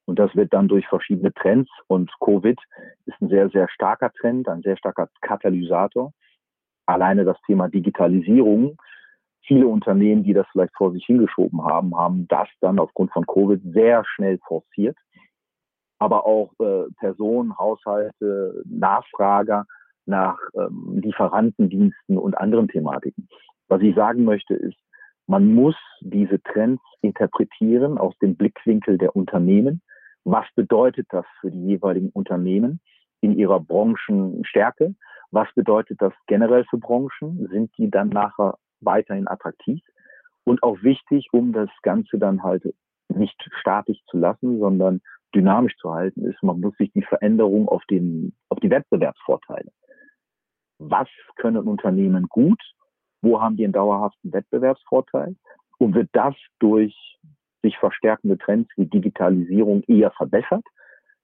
Und 0.06 0.18
das 0.18 0.34
wird 0.34 0.52
dann 0.52 0.68
durch 0.68 0.86
verschiedene 0.86 1.32
Trends 1.32 1.70
und 1.88 2.10
Covid 2.20 2.58
ist 3.06 3.20
ein 3.20 3.28
sehr, 3.28 3.48
sehr 3.50 3.68
starker 3.68 4.10
Trend, 4.12 4.48
ein 4.48 4.62
sehr 4.62 4.76
starker 4.76 5.08
Katalysator. 5.20 6.12
Alleine 6.86 7.24
das 7.24 7.36
Thema 7.46 7.68
Digitalisierung. 7.68 8.76
Viele 9.46 9.68
Unternehmen, 9.68 10.24
die 10.24 10.32
das 10.32 10.46
vielleicht 10.50 10.74
vor 10.76 10.92
sich 10.92 11.04
hingeschoben 11.06 11.64
haben, 11.64 11.96
haben 11.96 12.26
das 12.28 12.48
dann 12.60 12.78
aufgrund 12.78 13.12
von 13.12 13.26
Covid 13.26 13.60
sehr 13.72 14.04
schnell 14.04 14.38
forciert. 14.46 14.96
Aber 15.98 16.26
auch 16.26 16.52
äh, 16.58 16.90
Personen, 16.98 17.56
Haushalte, 17.56 18.62
Nachfrager 18.66 19.64
nach 20.04 20.38
ähm, 20.54 21.00
Lieferantendiensten 21.02 22.18
und 22.18 22.36
anderen 22.36 22.68
Thematiken. 22.68 23.28
Was 23.68 23.82
ich 23.82 23.94
sagen 23.94 24.24
möchte 24.24 24.54
ist, 24.54 24.78
man 25.26 25.54
muss 25.54 25.76
diese 26.00 26.40
Trends 26.42 26.82
interpretieren 27.02 27.98
aus 27.98 28.16
dem 28.18 28.36
Blickwinkel 28.36 28.98
der 28.98 29.16
Unternehmen. 29.16 29.82
Was 30.24 30.46
bedeutet 30.54 31.06
das 31.10 31.24
für 31.40 31.50
die 31.50 31.66
jeweiligen 31.66 32.10
Unternehmen 32.10 32.80
in 33.20 33.36
ihrer 33.36 33.60
Branchenstärke? 33.60 34.94
Was 35.32 35.48
bedeutet 35.54 36.00
das 36.00 36.12
generell 36.28 36.64
für 36.70 36.78
Branchen? 36.78 37.48
Sind 37.50 37.76
die 37.76 37.90
dann 37.90 38.08
nachher 38.08 38.56
weiterhin 38.86 39.28
attraktiv? 39.28 39.82
Und 40.44 40.62
auch 40.62 40.82
wichtig, 40.82 41.28
um 41.32 41.52
das 41.52 41.68
Ganze 41.82 42.18
dann 42.18 42.42
halt 42.42 42.62
nicht 43.08 43.36
statisch 43.60 43.98
zu 44.08 44.16
lassen, 44.16 44.58
sondern 44.58 45.00
dynamisch 45.34 45.76
zu 45.76 45.92
halten, 45.92 46.24
ist, 46.24 46.42
man 46.42 46.60
muss 46.60 46.76
sich 46.76 46.90
die 46.92 47.02
Veränderung 47.02 47.68
auf 47.68 47.84
den, 47.90 48.34
auf 48.48 48.58
die 48.60 48.70
Wettbewerbsvorteile. 48.70 49.70
Was 50.78 51.08
können 51.36 51.68
Unternehmen 51.68 52.26
gut? 52.28 52.60
wo 53.22 53.40
haben 53.40 53.56
die 53.56 53.64
einen 53.64 53.72
dauerhaften 53.72 54.32
Wettbewerbsvorteil 54.32 55.36
und 55.78 55.94
wird 55.94 56.08
das 56.12 56.34
durch 56.58 57.18
sich 57.62 57.76
verstärkende 57.78 58.38
Trends 58.38 58.70
wie 58.76 58.86
Digitalisierung 58.86 59.82
eher 59.88 60.12
verbessert, 60.12 60.64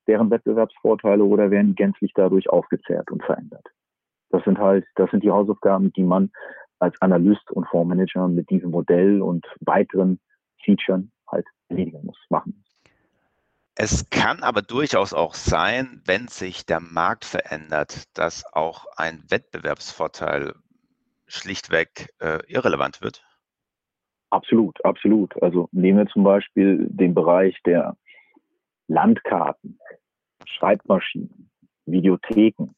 deren 0.07 0.31
Wettbewerbsvorteile 0.31 1.23
oder 1.23 1.51
werden 1.51 1.75
gänzlich 1.75 2.13
dadurch 2.15 2.51
aufgezehrt 2.51 3.11
und 3.11 3.23
verändert. 3.23 3.67
Das 4.31 4.43
sind 4.45 4.59
halt, 4.59 4.85
das 4.97 5.11
sind 5.11 5.23
die 5.23 5.31
Hausaufgaben, 5.31 5.93
die 5.93 6.03
man 6.03 6.31
als 6.83 7.01
Analyst 7.01 7.51
und 7.53 7.67
Fondsmanager 7.69 8.29
mit 8.29 8.51
diesem 8.51 8.71
Modell 8.71 9.23
und 9.23 9.47
weiteren 9.61 10.21
Features 10.65 11.05
halt 11.29 11.47
erledigen 11.69 12.05
muss, 12.05 12.19
machen 12.29 12.55
muss. 12.57 12.73
Es 13.75 14.11
kann 14.11 14.43
aber 14.43 14.61
durchaus 14.61 15.15
auch 15.15 15.35
sein, 15.35 16.03
wenn 16.05 16.29
sich 16.29 16.67
der 16.67 16.81
Markt 16.81 17.25
verändert, 17.25 18.05
dass 18.19 18.45
auch 18.53 18.87
ein 18.97 19.25
Wettbewerbsvorteil 19.31 20.55
schlichtweg 21.27 22.09
äh, 22.21 22.41
irrelevant 22.49 23.01
wird? 23.01 23.25
Absolut, 24.31 24.85
absolut. 24.85 25.41
Also 25.43 25.69
nehmen 25.73 25.99
wir 25.99 26.07
zum 26.09 26.25
Beispiel 26.25 26.87
den 26.91 27.15
Bereich 27.15 27.57
der 27.65 27.97
Landkarten, 28.89 29.79
Schreibmaschinen, 30.47 31.51
Videotheken. 31.87 32.75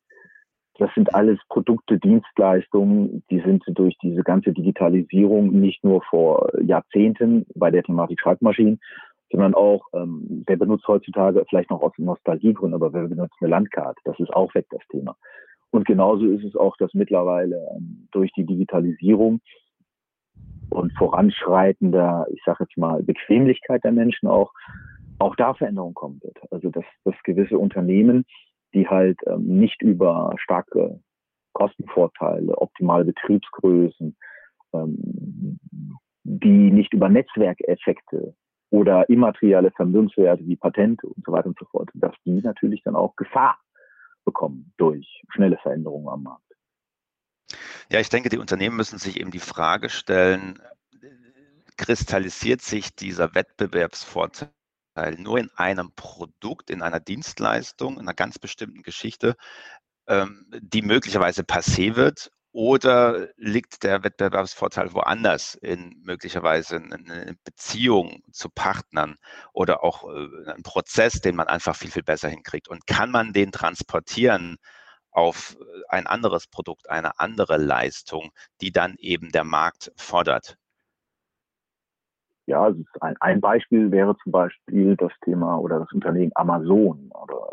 Das 0.78 0.90
sind 0.94 1.14
alles 1.14 1.38
Produkte, 1.48 1.98
Dienstleistungen, 1.98 3.22
die 3.30 3.40
sind 3.40 3.62
durch 3.68 3.96
diese 4.02 4.22
ganze 4.22 4.52
Digitalisierung 4.52 5.52
nicht 5.60 5.84
nur 5.84 6.02
vor 6.02 6.48
Jahrzehnten 6.62 7.46
bei 7.54 7.70
der 7.70 7.84
Thematik 7.84 8.20
Schreibmaschinen, 8.20 8.80
sondern 9.30 9.54
auch, 9.54 9.86
ähm, 9.92 10.42
wer 10.46 10.56
benutzt 10.56 10.86
heutzutage 10.88 11.44
vielleicht 11.48 11.70
noch 11.70 11.82
aus 11.82 11.92
Nostalgiegründen, 11.96 12.74
aber 12.74 12.92
wer 12.92 13.08
benutzt 13.08 13.34
eine 13.40 13.50
Landkarte? 13.50 14.00
Das 14.04 14.18
ist 14.18 14.32
auch 14.32 14.54
weg, 14.54 14.66
das 14.70 14.82
Thema. 14.90 15.16
Und 15.70 15.86
genauso 15.86 16.26
ist 16.26 16.44
es 16.44 16.54
auch, 16.56 16.76
dass 16.76 16.94
mittlerweile 16.94 17.56
ähm, 17.76 18.08
durch 18.12 18.32
die 18.32 18.44
Digitalisierung 18.44 19.40
und 20.70 20.92
voranschreitender, 20.92 22.26
ich 22.32 22.40
sage 22.44 22.64
jetzt 22.64 22.76
mal, 22.76 23.02
Bequemlichkeit 23.02 23.82
der 23.84 23.92
Menschen 23.92 24.28
auch, 24.28 24.52
auch 25.18 25.36
da 25.36 25.54
Veränderung 25.54 25.94
kommen 25.94 26.20
wird. 26.22 26.38
Also 26.50 26.70
dass, 26.70 26.84
dass 27.04 27.14
gewisse 27.24 27.58
Unternehmen, 27.58 28.24
die 28.74 28.88
halt 28.88 29.20
ähm, 29.26 29.58
nicht 29.58 29.80
über 29.82 30.34
starke 30.38 31.00
Kostenvorteile, 31.52 32.58
optimale 32.58 33.04
Betriebsgrößen, 33.04 34.16
ähm, 34.72 35.58
die 36.24 36.70
nicht 36.70 36.92
über 36.92 37.08
Netzwerkeffekte 37.08 38.34
oder 38.70 39.08
immaterielle 39.08 39.70
Vermögenswerte 39.70 40.46
wie 40.46 40.56
Patente 40.56 41.06
und 41.06 41.24
so 41.24 41.32
weiter 41.32 41.46
und 41.46 41.58
so 41.58 41.64
fort, 41.66 41.90
dass 41.94 42.14
die 42.24 42.40
natürlich 42.42 42.82
dann 42.82 42.96
auch 42.96 43.14
Gefahr 43.16 43.58
bekommen 44.24 44.72
durch 44.78 45.22
schnelle 45.28 45.58
Veränderungen 45.58 46.08
am 46.08 46.22
Markt. 46.24 46.42
Ja, 47.90 48.00
ich 48.00 48.08
denke, 48.08 48.30
die 48.30 48.38
Unternehmen 48.38 48.76
müssen 48.76 48.98
sich 48.98 49.20
eben 49.20 49.30
die 49.30 49.38
Frage 49.38 49.90
stellen, 49.90 50.58
kristallisiert 51.76 52.62
sich 52.62 52.96
dieser 52.96 53.34
Wettbewerbsvorteil 53.34 54.48
nur 55.18 55.38
in 55.38 55.50
einem 55.56 55.92
Produkt, 55.94 56.70
in 56.70 56.82
einer 56.82 57.00
Dienstleistung, 57.00 57.94
in 57.94 58.00
einer 58.00 58.14
ganz 58.14 58.38
bestimmten 58.38 58.82
Geschichte, 58.82 59.36
ähm, 60.06 60.46
die 60.60 60.82
möglicherweise 60.82 61.42
passé 61.42 61.96
wird 61.96 62.30
oder 62.54 63.30
liegt 63.36 63.82
der 63.82 64.04
Wettbewerbsvorteil 64.04 64.92
woanders 64.94 65.56
in 65.56 66.00
möglicherweise 66.04 66.76
eine 66.76 67.36
Beziehung 67.42 68.22
zu 68.30 68.48
Partnern 68.48 69.16
oder 69.52 69.82
auch 69.82 70.04
äh, 70.04 70.52
ein 70.52 70.62
Prozess, 70.62 71.20
den 71.20 71.34
man 71.34 71.48
einfach 71.48 71.74
viel, 71.74 71.90
viel 71.90 72.04
besser 72.04 72.28
hinkriegt? 72.28 72.68
Und 72.68 72.86
kann 72.86 73.10
man 73.10 73.32
den 73.32 73.50
transportieren 73.50 74.58
auf 75.10 75.56
äh, 75.58 75.64
ein 75.88 76.06
anderes 76.06 76.46
Produkt, 76.46 76.88
eine 76.90 77.18
andere 77.18 77.56
Leistung, 77.56 78.30
die 78.60 78.70
dann 78.70 78.94
eben 78.98 79.32
der 79.32 79.44
Markt 79.44 79.90
fordert? 79.96 80.56
Ja, 82.46 82.72
ein, 83.00 83.16
ein 83.20 83.40
Beispiel 83.40 83.90
wäre 83.90 84.16
zum 84.22 84.32
Beispiel 84.32 84.96
das 84.96 85.12
Thema 85.24 85.56
oder 85.58 85.80
das 85.80 85.92
Unternehmen 85.92 86.32
Amazon. 86.34 87.10
Oder 87.22 87.48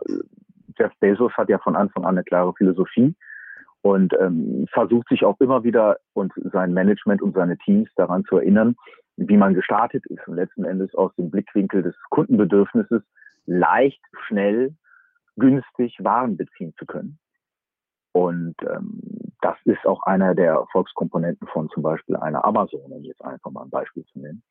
Jeff 0.78 0.92
Bezos 1.00 1.32
hat 1.34 1.50
ja 1.50 1.60
von 1.60 1.76
Anfang 1.76 2.04
an 2.04 2.16
eine 2.18 2.24
klare 2.24 2.54
Philosophie 2.54 3.16
und 3.82 4.14
ähm, 4.20 4.68
versucht 4.72 5.08
sich 5.10 5.24
auch 5.24 5.40
immer 5.40 5.64
wieder 5.64 5.98
und 6.14 6.34
sein 6.52 6.74
Management 6.74 7.22
und 7.22 7.36
seine 7.36 7.58
Teams 7.58 7.90
daran 7.96 8.26
zu 8.26 8.38
erinnern, 8.38 8.76
wie 9.18 9.38
man 9.38 9.54
gestartet 9.54 10.06
ist 10.08 10.28
und 10.28 10.36
letzten 10.36 10.66
Endes 10.66 10.94
aus 10.96 11.16
dem 11.16 11.30
Blickwinkel 11.30 11.84
des 11.84 11.96
Kundenbedürfnisses 12.10 13.02
leicht, 13.46 14.02
schnell, 14.28 14.76
günstig 15.38 15.98
Waren 16.00 16.38
beziehen 16.38 16.74
zu 16.78 16.86
können. 16.86 17.18
Und 18.14 18.56
ähm, 18.64 19.02
das 19.42 19.56
ist 19.66 19.86
auch 19.86 20.04
einer 20.04 20.36
der 20.36 20.54
Erfolgskomponenten 20.54 21.48
von 21.48 21.70
zum 21.70 21.82
Beispiel 21.82 22.16
einer 22.18 22.44
Amazon, 22.44 22.92
um 22.92 23.04
jetzt 23.04 23.24
einfach 23.24 23.52
mal 23.52 23.64
ein 23.64 23.70
Beispiel 23.70 24.06
zu 24.06 24.20
nennen. 24.20 24.44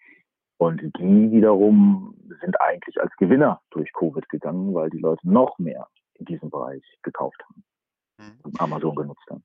Und 0.60 0.82
die 0.82 1.32
wiederum 1.32 2.14
sind 2.42 2.60
eigentlich 2.60 3.00
als 3.00 3.10
Gewinner 3.16 3.62
durch 3.70 3.90
Covid 3.94 4.28
gegangen, 4.28 4.74
weil 4.74 4.90
die 4.90 4.98
Leute 4.98 5.26
noch 5.26 5.58
mehr 5.58 5.88
in 6.12 6.26
diesem 6.26 6.50
Bereich 6.50 6.82
gekauft 7.02 7.42
haben 7.48 7.64
mhm. 8.18 8.40
und 8.42 8.60
Amazon 8.60 8.94
genutzt 8.94 9.24
haben. 9.30 9.42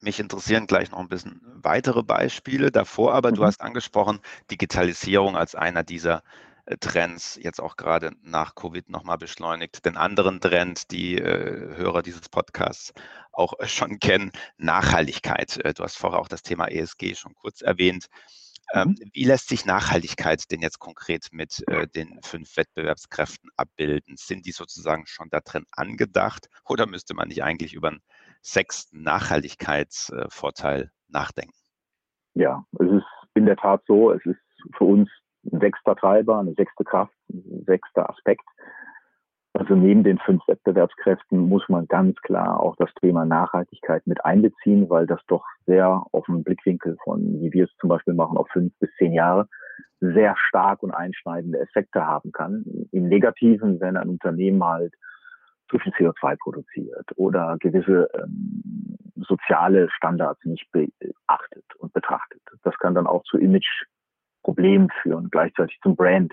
Mich 0.00 0.18
interessieren 0.18 0.66
gleich 0.66 0.92
noch 0.92 0.98
ein 0.98 1.08
bisschen 1.08 1.42
weitere 1.56 2.02
Beispiele. 2.02 2.70
Davor 2.70 3.12
aber, 3.12 3.32
mhm. 3.32 3.34
du 3.34 3.44
hast 3.44 3.60
angesprochen, 3.60 4.20
Digitalisierung 4.50 5.36
als 5.36 5.54
einer 5.54 5.82
dieser 5.82 6.22
äh, 6.64 6.78
Trends 6.78 7.38
jetzt 7.42 7.60
auch 7.60 7.76
gerade 7.76 8.12
nach 8.22 8.54
Covid 8.54 8.88
nochmal 8.88 9.18
beschleunigt. 9.18 9.84
Den 9.84 9.98
anderen 9.98 10.40
Trend, 10.40 10.90
die 10.90 11.18
äh, 11.18 11.76
Hörer 11.76 12.00
dieses 12.00 12.30
Podcasts 12.30 12.94
auch 13.32 13.52
schon 13.64 13.98
kennen, 13.98 14.32
Nachhaltigkeit. 14.56 15.62
Äh, 15.62 15.74
du 15.74 15.82
hast 15.82 15.98
vorher 15.98 16.18
auch 16.18 16.28
das 16.28 16.42
Thema 16.42 16.68
ESG 16.68 17.14
schon 17.14 17.34
kurz 17.34 17.60
erwähnt. 17.60 18.08
Ähm, 18.72 18.88
mhm. 18.88 19.10
Wie 19.12 19.24
lässt 19.24 19.48
sich 19.48 19.66
Nachhaltigkeit 19.66 20.50
denn 20.50 20.60
jetzt 20.60 20.78
konkret 20.78 21.28
mit 21.32 21.62
äh, 21.68 21.86
den 21.88 22.20
fünf 22.22 22.56
Wettbewerbskräften 22.56 23.50
abbilden? 23.56 24.16
Sind 24.16 24.46
die 24.46 24.52
sozusagen 24.52 25.06
schon 25.06 25.28
da 25.30 25.40
drin 25.40 25.64
angedacht 25.72 26.48
oder 26.68 26.86
müsste 26.86 27.14
man 27.14 27.28
nicht 27.28 27.42
eigentlich 27.42 27.74
über 27.74 27.88
einen 27.88 28.02
sechsten 28.42 29.02
Nachhaltigkeitsvorteil 29.02 30.90
nachdenken? 31.08 31.54
Ja, 32.34 32.64
es 32.78 32.88
ist 32.90 33.06
in 33.34 33.46
der 33.46 33.56
Tat 33.56 33.82
so. 33.86 34.12
Es 34.12 34.24
ist 34.24 34.38
für 34.76 34.84
uns 34.84 35.10
ein 35.50 35.60
sechster 35.60 35.96
Treiber, 35.96 36.38
eine 36.38 36.54
sechste 36.54 36.84
Kraft, 36.84 37.14
ein 37.28 37.64
sechster 37.66 38.08
Aspekt. 38.08 38.44
Also 39.52 39.74
neben 39.74 40.04
den 40.04 40.18
fünf 40.18 40.46
Wettbewerbskräften 40.46 41.48
muss 41.48 41.68
man 41.68 41.86
ganz 41.86 42.16
klar 42.22 42.60
auch 42.60 42.76
das 42.76 42.92
Thema 43.00 43.24
Nachhaltigkeit 43.24 44.06
mit 44.06 44.24
einbeziehen, 44.24 44.88
weil 44.88 45.06
das 45.06 45.20
doch 45.26 45.44
sehr 45.66 46.04
auf 46.12 46.24
dem 46.26 46.44
Blickwinkel 46.44 46.96
von, 47.02 47.40
wie 47.40 47.52
wir 47.52 47.64
es 47.64 47.76
zum 47.80 47.88
Beispiel 47.88 48.14
machen, 48.14 48.36
auf 48.36 48.48
fünf 48.52 48.72
bis 48.78 48.90
zehn 48.96 49.12
Jahre, 49.12 49.48
sehr 50.00 50.36
stark 50.36 50.82
und 50.82 50.92
einschneidende 50.92 51.58
Effekte 51.58 52.06
haben 52.06 52.30
kann. 52.30 52.64
Im 52.92 53.08
Negativen, 53.08 53.80
wenn 53.80 53.96
ein 53.96 54.08
Unternehmen 54.08 54.62
halt 54.62 54.94
zu 55.68 55.78
viel 55.78 55.92
CO2 55.92 56.36
produziert 56.38 57.06
oder 57.16 57.56
gewisse 57.58 58.08
ähm, 58.14 58.96
soziale 59.16 59.88
Standards 59.90 60.44
nicht 60.44 60.70
beachtet 60.72 61.64
und 61.78 61.92
betrachtet. 61.92 62.40
Das 62.62 62.76
kann 62.78 62.94
dann 62.94 63.06
auch 63.06 63.22
zu 63.24 63.36
Image-Problemen 63.36 64.90
führen, 65.02 65.28
gleichzeitig 65.30 65.78
zum 65.82 65.96
Brand 65.96 66.32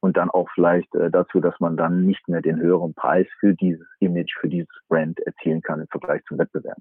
und 0.00 0.16
dann 0.16 0.30
auch 0.30 0.48
vielleicht 0.54 0.94
äh, 0.94 1.10
dazu, 1.10 1.40
dass 1.40 1.58
man 1.60 1.76
dann 1.76 2.04
nicht 2.04 2.28
mehr 2.28 2.42
den 2.42 2.58
höheren 2.58 2.94
Preis 2.94 3.26
für 3.40 3.54
dieses 3.54 3.86
Image, 4.00 4.34
für 4.40 4.48
dieses 4.48 4.68
Brand 4.88 5.20
erzielen 5.20 5.62
kann 5.62 5.80
im 5.80 5.88
Vergleich 5.88 6.22
zum 6.24 6.38
Wettbewerb. 6.38 6.78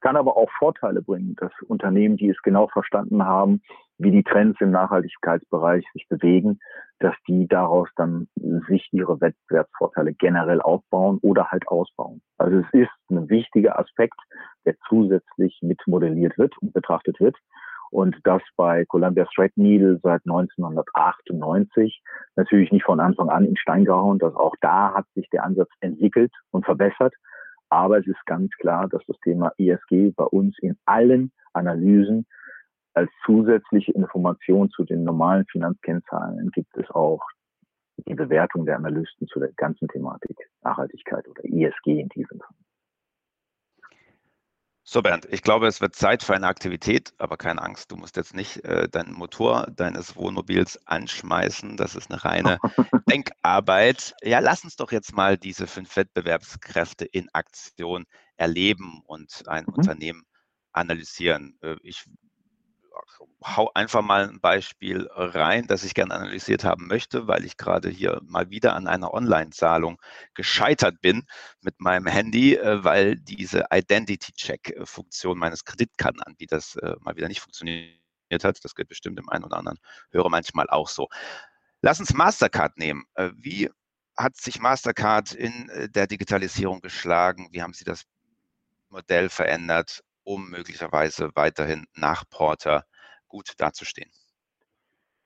Kann 0.00 0.16
aber 0.16 0.38
auch 0.38 0.50
Vorteile 0.58 1.02
bringen, 1.02 1.36
dass 1.36 1.52
Unternehmen, 1.68 2.16
die 2.16 2.30
es 2.30 2.40
genau 2.42 2.68
verstanden 2.68 3.22
haben, 3.24 3.60
wie 3.98 4.10
die 4.10 4.22
Trends 4.22 4.58
im 4.62 4.70
Nachhaltigkeitsbereich 4.70 5.84
sich 5.92 6.08
bewegen, 6.08 6.58
dass 7.00 7.14
die 7.28 7.46
daraus 7.46 7.88
dann 7.96 8.26
sich 8.66 8.88
ihre 8.92 9.20
Wettbewerbsvorteile 9.20 10.14
generell 10.14 10.62
aufbauen 10.62 11.18
oder 11.20 11.50
halt 11.50 11.68
ausbauen. 11.68 12.22
Also 12.38 12.60
es 12.60 12.66
ist 12.72 13.10
ein 13.10 13.28
wichtiger 13.28 13.78
Aspekt, 13.78 14.18
der 14.64 14.74
zusätzlich 14.88 15.58
mit 15.60 15.80
modelliert 15.86 16.38
wird 16.38 16.56
und 16.62 16.72
betrachtet 16.72 17.20
wird 17.20 17.36
und 17.90 18.16
das 18.24 18.42
bei 18.56 18.84
Columbia 18.86 19.26
Threadneedle 19.34 19.98
seit 20.02 20.22
1998 20.24 22.02
natürlich 22.36 22.70
nicht 22.70 22.84
von 22.84 23.00
Anfang 23.00 23.28
an 23.28 23.44
in 23.44 23.56
Stein 23.56 23.84
gehauen, 23.84 24.18
dass 24.18 24.34
auch 24.34 24.54
da 24.60 24.94
hat 24.94 25.06
sich 25.14 25.28
der 25.30 25.44
Ansatz 25.44 25.70
entwickelt 25.80 26.32
und 26.50 26.64
verbessert. 26.64 27.14
Aber 27.68 27.98
es 27.98 28.06
ist 28.06 28.24
ganz 28.26 28.50
klar, 28.58 28.88
dass 28.88 29.02
das 29.06 29.18
Thema 29.20 29.52
ESG 29.58 30.12
bei 30.16 30.24
uns 30.24 30.56
in 30.60 30.76
allen 30.86 31.32
Analysen 31.52 32.26
als 32.94 33.10
zusätzliche 33.24 33.92
Information 33.92 34.70
zu 34.70 34.84
den 34.84 35.04
normalen 35.04 35.46
Finanzkennzahlen 35.46 36.50
gibt 36.50 36.76
es 36.76 36.90
auch 36.90 37.22
die 38.08 38.14
Bewertung 38.14 38.66
der 38.66 38.76
Analysten 38.76 39.26
zu 39.28 39.38
der 39.38 39.52
ganzen 39.52 39.86
Thematik 39.88 40.36
Nachhaltigkeit 40.62 41.28
oder 41.28 41.44
ESG 41.44 42.00
in 42.00 42.08
diesem 42.08 42.40
Fall. 42.40 42.56
So, 44.92 45.02
Bernd, 45.02 45.28
ich 45.30 45.42
glaube, 45.42 45.68
es 45.68 45.80
wird 45.80 45.94
Zeit 45.94 46.24
für 46.24 46.34
eine 46.34 46.48
Aktivität, 46.48 47.14
aber 47.16 47.36
keine 47.36 47.62
Angst, 47.62 47.92
du 47.92 47.96
musst 47.96 48.16
jetzt 48.16 48.34
nicht 48.34 48.64
äh, 48.64 48.88
deinen 48.88 49.12
Motor 49.12 49.68
deines 49.70 50.16
Wohnmobils 50.16 50.84
anschmeißen. 50.84 51.76
Das 51.76 51.94
ist 51.94 52.10
eine 52.10 52.24
reine 52.24 52.58
Denkarbeit. 53.08 54.14
Ja, 54.20 54.40
lass 54.40 54.64
uns 54.64 54.74
doch 54.74 54.90
jetzt 54.90 55.14
mal 55.14 55.38
diese 55.38 55.68
fünf 55.68 55.94
Wettbewerbskräfte 55.94 57.04
in 57.04 57.28
Aktion 57.32 58.04
erleben 58.36 59.00
und 59.06 59.46
ein 59.46 59.62
mhm. 59.68 59.74
Unternehmen 59.74 60.24
analysieren. 60.72 61.56
Äh, 61.62 61.76
ich 61.84 62.06
hau 63.42 63.70
einfach 63.74 64.02
mal 64.02 64.28
ein 64.28 64.40
Beispiel 64.40 65.08
rein, 65.12 65.66
das 65.66 65.84
ich 65.84 65.94
gerne 65.94 66.14
analysiert 66.14 66.64
haben 66.64 66.86
möchte, 66.86 67.26
weil 67.26 67.44
ich 67.44 67.56
gerade 67.56 67.88
hier 67.88 68.20
mal 68.24 68.50
wieder 68.50 68.74
an 68.74 68.86
einer 68.86 69.14
Online-Zahlung 69.14 70.00
gescheitert 70.34 71.00
bin 71.00 71.26
mit 71.60 71.80
meinem 71.80 72.06
Handy, 72.06 72.56
äh, 72.56 72.84
weil 72.84 73.16
diese 73.16 73.66
Identity-Check-Funktion 73.72 75.38
meines 75.38 75.64
Kreditkartenanbieters 75.64 76.76
äh, 76.76 76.96
mal 77.00 77.16
wieder 77.16 77.28
nicht 77.28 77.40
funktioniert 77.40 77.94
hat. 78.42 78.64
Das 78.64 78.74
geht 78.74 78.88
bestimmt 78.88 79.18
im 79.18 79.28
einen 79.28 79.44
oder 79.44 79.56
anderen 79.56 79.78
Hörer 80.10 80.28
manchmal 80.28 80.68
auch 80.68 80.88
so. 80.88 81.08
Lass 81.82 82.00
uns 82.00 82.12
Mastercard 82.12 82.76
nehmen. 82.78 83.04
Äh, 83.14 83.30
wie 83.34 83.70
hat 84.16 84.36
sich 84.36 84.60
Mastercard 84.60 85.32
in 85.32 85.70
der 85.94 86.06
Digitalisierung 86.06 86.80
geschlagen? 86.80 87.48
Wie 87.52 87.62
haben 87.62 87.72
Sie 87.72 87.84
das 87.84 88.04
Modell 88.90 89.30
verändert, 89.30 90.02
um 90.24 90.50
möglicherweise 90.50 91.30
weiterhin 91.34 91.86
nach 91.94 92.24
Porter 92.28 92.84
gut 93.30 93.54
dazustehen? 93.56 94.10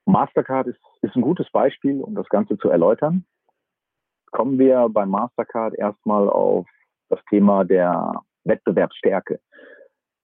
Mastercard 0.06 0.68
ist, 0.68 0.80
ist 1.02 1.16
ein 1.16 1.22
gutes 1.22 1.50
Beispiel, 1.50 2.00
um 2.00 2.14
das 2.14 2.28
Ganze 2.28 2.56
zu 2.58 2.68
erläutern. 2.68 3.24
Kommen 4.30 4.58
wir 4.58 4.88
bei 4.90 5.06
Mastercard 5.06 5.74
erstmal 5.74 6.28
auf 6.28 6.66
das 7.08 7.20
Thema 7.30 7.64
der 7.64 8.12
Wettbewerbsstärke. 8.44 9.40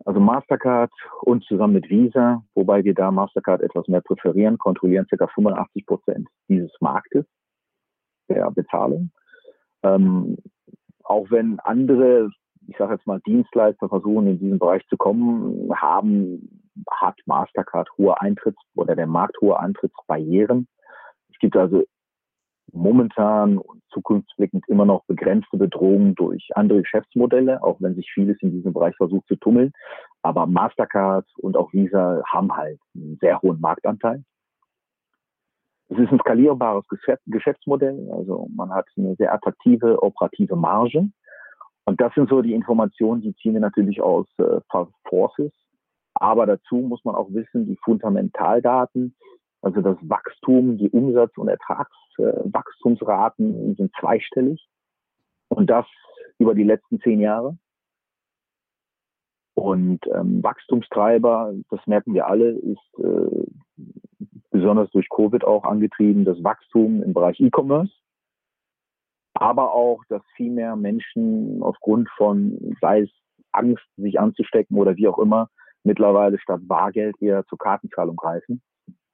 Also 0.04 0.18
Mastercard 0.18 0.92
und 1.22 1.44
zusammen 1.44 1.74
mit 1.74 1.90
Visa, 1.90 2.42
wobei 2.54 2.84
wir 2.84 2.94
da 2.94 3.10
Mastercard 3.10 3.62
etwas 3.62 3.86
mehr 3.88 4.00
präferieren, 4.00 4.58
kontrollieren 4.58 5.06
ca. 5.06 5.26
85 5.26 5.86
Prozent 5.86 6.28
dieses 6.48 6.72
Marktes 6.80 7.26
der 8.28 8.50
Bezahlung. 8.50 9.10
Ähm, 9.82 10.38
auch 11.04 11.30
wenn 11.30 11.60
andere, 11.60 12.30
ich 12.66 12.76
sage 12.78 12.94
jetzt 12.94 13.06
mal 13.06 13.20
Dienstleister 13.26 13.88
versuchen 13.88 14.26
in 14.26 14.38
diesen 14.38 14.58
Bereich 14.58 14.86
zu 14.88 14.96
kommen, 14.96 15.70
haben 15.74 16.59
hat 16.90 17.16
Mastercard 17.26 17.88
hohe 17.98 18.20
Eintritts- 18.20 18.62
oder 18.74 18.96
der 18.96 19.06
Markt 19.06 19.40
hohe 19.40 19.58
Eintrittsbarrieren. 19.58 20.68
Es 21.32 21.38
gibt 21.38 21.56
also 21.56 21.84
momentan 22.72 23.58
und 23.58 23.82
zukunftsblickend 23.90 24.68
immer 24.68 24.84
noch 24.84 25.04
begrenzte 25.06 25.56
Bedrohungen 25.56 26.14
durch 26.14 26.48
andere 26.54 26.82
Geschäftsmodelle, 26.82 27.62
auch 27.62 27.80
wenn 27.80 27.94
sich 27.94 28.10
vieles 28.12 28.36
in 28.40 28.52
diesem 28.52 28.72
Bereich 28.72 28.96
versucht 28.96 29.26
zu 29.26 29.36
tummeln. 29.36 29.72
Aber 30.22 30.46
Mastercard 30.46 31.26
und 31.38 31.56
auch 31.56 31.72
Visa 31.72 32.22
haben 32.26 32.54
halt 32.56 32.78
einen 32.94 33.18
sehr 33.20 33.40
hohen 33.42 33.60
Marktanteil. 33.60 34.24
Es 35.88 35.98
ist 35.98 36.12
ein 36.12 36.20
skalierbares 36.20 36.84
Geschäftsmodell, 37.26 38.08
also 38.12 38.46
man 38.54 38.70
hat 38.70 38.86
eine 38.96 39.16
sehr 39.16 39.34
attraktive 39.34 40.00
operative 40.02 40.54
Marge. 40.54 41.10
Und 41.84 42.00
das 42.00 42.14
sind 42.14 42.28
so 42.28 42.42
die 42.42 42.54
Informationen, 42.54 43.22
die 43.22 43.34
ziehen 43.34 43.54
wir 43.54 43.60
natürlich 43.60 44.00
aus 44.00 44.28
äh, 44.38 44.60
Forces, 45.08 45.50
aber 46.14 46.46
dazu 46.46 46.76
muss 46.76 47.04
man 47.04 47.14
auch 47.14 47.32
wissen, 47.32 47.66
die 47.66 47.76
Fundamentaldaten, 47.76 49.14
also 49.62 49.80
das 49.80 49.96
Wachstum, 50.02 50.78
die 50.78 50.90
Umsatz- 50.90 51.36
und 51.36 51.48
Ertragswachstumsraten 51.48 53.72
äh, 53.72 53.74
sind 53.74 53.92
zweistellig. 53.98 54.68
Und 55.48 55.68
das 55.68 55.86
über 56.38 56.54
die 56.54 56.64
letzten 56.64 57.00
zehn 57.00 57.20
Jahre. 57.20 57.58
Und 59.54 60.00
ähm, 60.14 60.42
Wachstumstreiber, 60.42 61.52
das 61.68 61.86
merken 61.86 62.14
wir 62.14 62.26
alle, 62.26 62.52
ist 62.52 62.98
äh, 62.98 63.44
besonders 64.50 64.90
durch 64.90 65.10
Covid 65.10 65.44
auch 65.44 65.64
angetrieben, 65.64 66.24
das 66.24 66.42
Wachstum 66.42 67.02
im 67.02 67.12
Bereich 67.12 67.38
E-Commerce. 67.40 67.92
Aber 69.34 69.74
auch, 69.74 70.02
dass 70.08 70.22
viel 70.34 70.50
mehr 70.50 70.76
Menschen 70.76 71.62
aufgrund 71.62 72.08
von, 72.16 72.74
sei 72.80 73.02
es 73.02 73.10
Angst, 73.52 73.84
sich 73.96 74.18
anzustecken 74.18 74.78
oder 74.78 74.96
wie 74.96 75.08
auch 75.08 75.18
immer, 75.18 75.50
mittlerweile 75.84 76.38
statt 76.38 76.60
Bargeld 76.64 77.16
eher 77.20 77.44
zur 77.46 77.58
Kartenzahlung 77.58 78.16
greifen. 78.16 78.62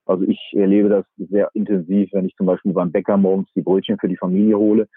Also 0.06 0.24
ich 0.24 0.40
erlebe 0.52 0.88
das 0.88 1.04
sehr 1.16 1.50
intensiv, 1.54 2.10
wenn 2.12 2.26
ich 2.26 2.36
zum 2.36 2.46
Beispiel 2.46 2.72
beim 2.72 2.92
Bäcker 2.92 3.16
morgens 3.16 3.48
die 3.54 3.62
Brötchen 3.62 3.98
für 3.98 4.08
die 4.08 4.16
Familie 4.16 4.56
hole. 4.56 4.88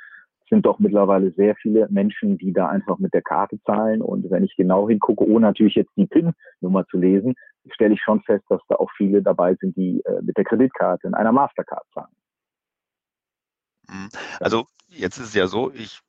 Es 0.41 0.49
sind 0.49 0.65
doch 0.65 0.79
mittlerweile 0.79 1.32
sehr 1.32 1.55
viele 1.55 1.88
Menschen, 1.89 2.38
die 2.38 2.53
da 2.53 2.67
einfach 2.67 2.99
mit 2.99 3.13
der 3.13 3.23
Karte 3.23 3.60
zahlen. 3.65 4.01
Und 4.01 4.29
wenn 4.29 4.43
ich 4.43 4.55
genau 4.55 4.88
hingucke, 4.88 5.27
ohne 5.27 5.47
natürlich 5.47 5.75
jetzt 5.75 5.91
die 5.95 6.05
PIN-Nummer 6.05 6.86
zu 6.88 6.97
lesen, 6.97 7.36
stelle 7.71 7.93
ich 7.95 8.01
schon 8.01 8.21
fest, 8.21 8.45
dass 8.49 8.62
da 8.67 8.75
auch 8.75 8.91
viele 8.95 9.21
dabei 9.21 9.55
sind, 9.55 9.75
die 9.75 10.01
äh, 10.05 10.21
mit 10.21 10.38
der 10.38 10.43
Kreditkarte 10.43 11.08
in 11.08 11.13
einer 11.13 11.32
Mastercard 11.32 11.86
zahlen. 11.93 12.15
Mhm. 13.89 14.10
Also 14.39 14.65
jetzt 14.88 15.17
ist 15.17 15.29
es 15.29 15.34
ja 15.34 15.47
so, 15.47 15.71
ich 15.73 16.01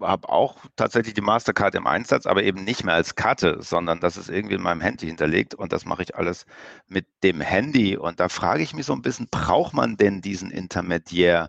habe 0.00 0.28
auch 0.28 0.56
tatsächlich 0.76 1.14
die 1.14 1.20
Mastercard 1.20 1.74
im 1.74 1.86
Einsatz, 1.86 2.26
aber 2.26 2.42
eben 2.42 2.64
nicht 2.64 2.84
mehr 2.84 2.94
als 2.94 3.14
Karte, 3.14 3.62
sondern 3.62 4.00
das 4.00 4.16
ist 4.16 4.28
irgendwie 4.28 4.54
in 4.54 4.62
meinem 4.62 4.80
Handy 4.80 5.06
hinterlegt 5.06 5.54
und 5.54 5.72
das 5.72 5.84
mache 5.84 6.02
ich 6.02 6.16
alles 6.16 6.46
mit 6.86 7.06
dem 7.22 7.40
Handy. 7.40 7.96
Und 7.96 8.20
da 8.20 8.28
frage 8.28 8.62
ich 8.62 8.74
mich 8.74 8.86
so 8.86 8.92
ein 8.92 9.02
bisschen, 9.02 9.28
braucht 9.30 9.74
man 9.74 9.96
denn 9.96 10.20
diesen 10.20 10.50
Intermediär 10.50 11.48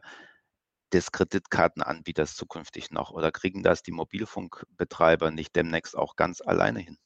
des 0.93 1.11
Kreditkartenanbieters 1.11 2.35
zukünftig 2.35 2.91
noch 2.91 3.11
oder 3.11 3.31
kriegen 3.31 3.63
das 3.63 3.83
die 3.83 3.91
Mobilfunkbetreiber 3.91 5.31
nicht 5.31 5.55
demnächst 5.55 5.97
auch 5.97 6.15
ganz 6.15 6.41
alleine 6.41 6.79
hin? 6.79 6.97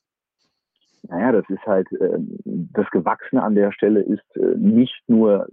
Naja, 1.03 1.33
das 1.33 1.43
ist 1.49 1.65
halt, 1.65 1.91
äh, 1.93 2.17
das 2.45 2.89
Gewachsene 2.91 3.43
an 3.43 3.55
der 3.55 3.71
Stelle 3.73 4.01
ist 4.01 4.37
äh, 4.37 4.55
nicht 4.55 5.03
nur 5.07 5.47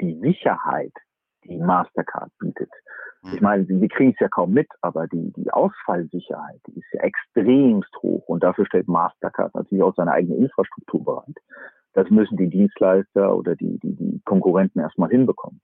die 0.00 0.18
Sicherheit, 0.20 0.92
die 1.44 1.58
Mastercard 1.58 2.30
bietet. 2.40 2.70
Ich 3.22 3.32
hm. 3.32 3.42
meine, 3.42 3.68
wir 3.68 3.88
kriegen 3.88 4.12
es 4.12 4.20
ja 4.20 4.28
kaum 4.28 4.52
mit, 4.52 4.68
aber 4.80 5.06
die, 5.06 5.32
die 5.36 5.50
Ausfallsicherheit, 5.50 6.60
die 6.66 6.78
ist 6.78 6.92
ja 6.92 7.02
extremst 7.02 7.94
hoch 8.02 8.26
und 8.28 8.42
dafür 8.42 8.66
stellt 8.66 8.88
Mastercard 8.88 9.54
natürlich 9.54 9.82
auch 9.82 9.94
seine 9.94 10.12
eigene 10.12 10.36
Infrastruktur 10.36 11.04
bereit. 11.04 11.36
Das 11.92 12.08
müssen 12.08 12.36
die 12.36 12.48
Dienstleister 12.48 13.36
oder 13.36 13.56
die, 13.56 13.78
die, 13.80 13.94
die 13.94 14.20
Konkurrenten 14.24 14.80
erstmal 14.80 15.10
hinbekommen. 15.10 15.60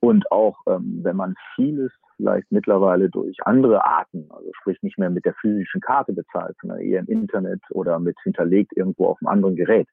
Und 0.00 0.30
auch 0.30 0.58
ähm, 0.68 1.00
wenn 1.02 1.16
man 1.16 1.34
vieles 1.54 1.92
vielleicht 2.16 2.50
mittlerweile 2.50 3.10
durch 3.10 3.36
andere 3.44 3.84
Arten, 3.84 4.28
also 4.30 4.50
sprich 4.54 4.80
nicht 4.82 4.98
mehr 4.98 5.10
mit 5.10 5.24
der 5.24 5.34
physischen 5.34 5.80
Karte 5.80 6.12
bezahlt, 6.12 6.56
sondern 6.60 6.80
eher 6.80 7.00
im 7.00 7.08
Internet 7.08 7.60
oder 7.70 7.98
mit 7.98 8.16
hinterlegt 8.22 8.76
irgendwo 8.76 9.06
auf 9.06 9.18
einem 9.20 9.28
anderen 9.28 9.56
Gerät, 9.56 9.88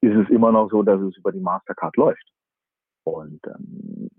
ist 0.00 0.16
es 0.16 0.28
immer 0.30 0.50
noch 0.50 0.70
so, 0.70 0.82
dass 0.82 1.00
es 1.00 1.16
über 1.16 1.32
die 1.32 1.40
Mastercard 1.40 1.96
läuft. 1.96 2.32
Und 3.04 3.40
ähm, 3.46 4.10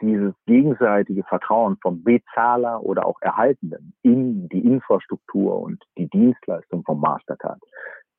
dieses 0.00 0.34
gegenseitige 0.46 1.24
Vertrauen 1.24 1.76
vom 1.82 2.02
Bezahler 2.02 2.82
oder 2.82 3.06
auch 3.06 3.20
Erhaltenden 3.20 3.94
in 4.02 4.48
die 4.48 4.60
Infrastruktur 4.60 5.60
und 5.60 5.82
die 5.98 6.08
Dienstleistung 6.08 6.84
vom 6.84 7.00
Mastercard, 7.00 7.60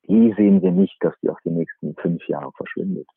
die 0.08 0.34
sehen 0.36 0.62
wir 0.62 0.72
nicht, 0.72 0.96
dass 1.00 1.14
die 1.22 1.30
auf 1.30 1.38
die 1.44 1.50
nächsten 1.50 1.94
fünf 1.96 2.26
Jahre 2.28 2.52
verschwindet. 2.52 3.08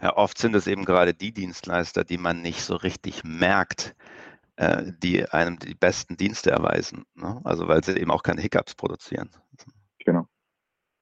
Ja, 0.00 0.16
oft 0.16 0.36
sind 0.38 0.54
es 0.54 0.66
eben 0.66 0.84
gerade 0.84 1.14
die 1.14 1.32
Dienstleister, 1.32 2.04
die 2.04 2.18
man 2.18 2.42
nicht 2.42 2.60
so 2.62 2.76
richtig 2.76 3.24
merkt, 3.24 3.96
äh, 4.56 4.92
die 5.02 5.28
einem 5.30 5.58
die 5.58 5.74
besten 5.74 6.16
Dienste 6.16 6.50
erweisen. 6.50 7.04
Ne? 7.14 7.40
Also 7.44 7.68
weil 7.68 7.82
sie 7.82 7.96
eben 7.98 8.10
auch 8.10 8.22
keine 8.22 8.42
Hiccups 8.42 8.74
produzieren. 8.74 9.30
Genau. 10.04 10.26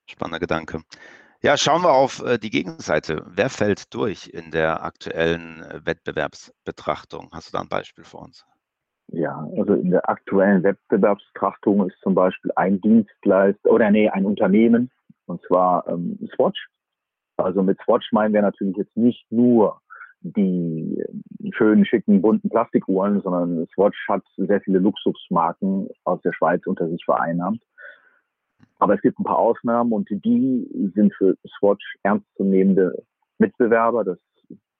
Spannender 0.08 0.40
Gedanke. 0.40 0.82
Ja, 1.44 1.58
schauen 1.58 1.82
wir 1.82 1.92
auf 1.92 2.24
äh, 2.24 2.38
die 2.38 2.48
Gegenseite. 2.48 3.22
Wer 3.26 3.50
fällt 3.50 3.92
durch 3.92 4.30
in 4.32 4.50
der 4.50 4.82
aktuellen 4.82 5.60
äh, 5.60 5.84
Wettbewerbsbetrachtung? 5.84 7.28
Hast 7.32 7.52
du 7.52 7.58
da 7.58 7.62
ein 7.62 7.68
Beispiel 7.68 8.02
für 8.02 8.16
uns? 8.16 8.46
Ja, 9.08 9.46
also 9.54 9.74
in 9.74 9.90
der 9.90 10.08
aktuellen 10.08 10.62
Wettbewerbsbetrachtung 10.62 11.86
ist 11.86 12.00
zum 12.00 12.14
Beispiel 12.14 12.50
ein 12.56 12.80
Dienstleister 12.80 13.70
oder 13.70 13.90
nee, 13.90 14.08
ein 14.08 14.24
Unternehmen, 14.24 14.90
und 15.26 15.42
zwar 15.42 15.86
ähm, 15.86 16.18
Swatch. 16.34 16.68
Also 17.36 17.62
mit 17.62 17.78
Swatch 17.84 18.10
meinen 18.12 18.32
wir 18.32 18.40
natürlich 18.40 18.78
jetzt 18.78 18.96
nicht 18.96 19.26
nur 19.30 19.82
die 20.22 20.98
äh, 20.98 21.52
schönen, 21.52 21.84
schicken, 21.84 22.22
bunten 22.22 22.48
Plastikuhren, 22.48 23.20
sondern 23.20 23.66
Swatch 23.74 23.98
hat 24.08 24.22
sehr 24.38 24.62
viele 24.62 24.78
Luxusmarken 24.78 25.90
aus 26.04 26.22
der 26.22 26.32
Schweiz 26.32 26.66
unter 26.66 26.88
sich 26.88 27.04
vereinnahmt. 27.04 27.60
Aber 28.84 28.96
es 28.96 29.00
gibt 29.00 29.18
ein 29.18 29.24
paar 29.24 29.38
Ausnahmen 29.38 29.94
und 29.94 30.10
die 30.10 30.92
sind 30.94 31.14
für 31.14 31.38
Swatch 31.56 31.96
ernstzunehmende 32.02 33.02
Mitbewerber. 33.38 34.04
Das 34.04 34.18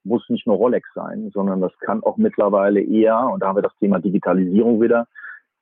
muss 0.05 0.23
nicht 0.29 0.47
nur 0.47 0.57
Rolex 0.57 0.87
sein, 0.95 1.31
sondern 1.33 1.63
das 1.63 1.73
kann 1.79 2.03
auch 2.03 2.19
mittlerweile 2.19 2.83
eher, 2.83 3.19
und 3.31 3.41
da 3.41 3.49
haben 3.49 3.57
wir 3.57 3.63
das 3.63 3.75
Thema 3.79 4.01
Digitalisierung 4.01 4.83
wieder, 4.83 5.09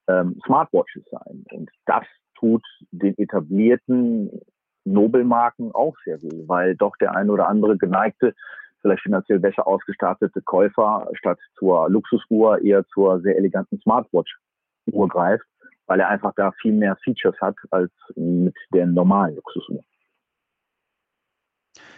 ähm, 0.08 0.40
Smartwatches 0.44 1.04
sein. 1.08 1.44
Und 1.52 1.70
das 1.86 2.02
tut 2.34 2.64
den 2.90 3.16
etablierten 3.16 4.40
Nobelmarken 4.84 5.70
auch 5.72 5.94
sehr 6.04 6.20
weh, 6.22 6.42
weil 6.48 6.74
doch 6.74 6.96
der 6.96 7.14
ein 7.14 7.30
oder 7.30 7.46
andere 7.46 7.78
geneigte, 7.78 8.34
vielleicht 8.80 9.04
finanziell 9.04 9.38
besser 9.38 9.68
ausgestattete 9.68 10.42
Käufer 10.42 11.08
statt 11.12 11.38
zur 11.60 11.88
Luxusuhr 11.88 12.60
eher 12.60 12.84
zur 12.88 13.20
sehr 13.20 13.36
eleganten 13.38 13.78
Smartwatch-Uhr 13.78 15.06
greift 15.06 15.46
weil 15.86 16.00
er 16.00 16.08
einfach 16.08 16.32
da 16.36 16.52
viel 16.52 16.72
mehr 16.72 16.96
Features 16.96 17.40
hat 17.40 17.56
als 17.70 17.92
mit 18.14 18.56
der 18.72 18.86
normalen 18.86 19.36
Luxusuhr. 19.36 19.84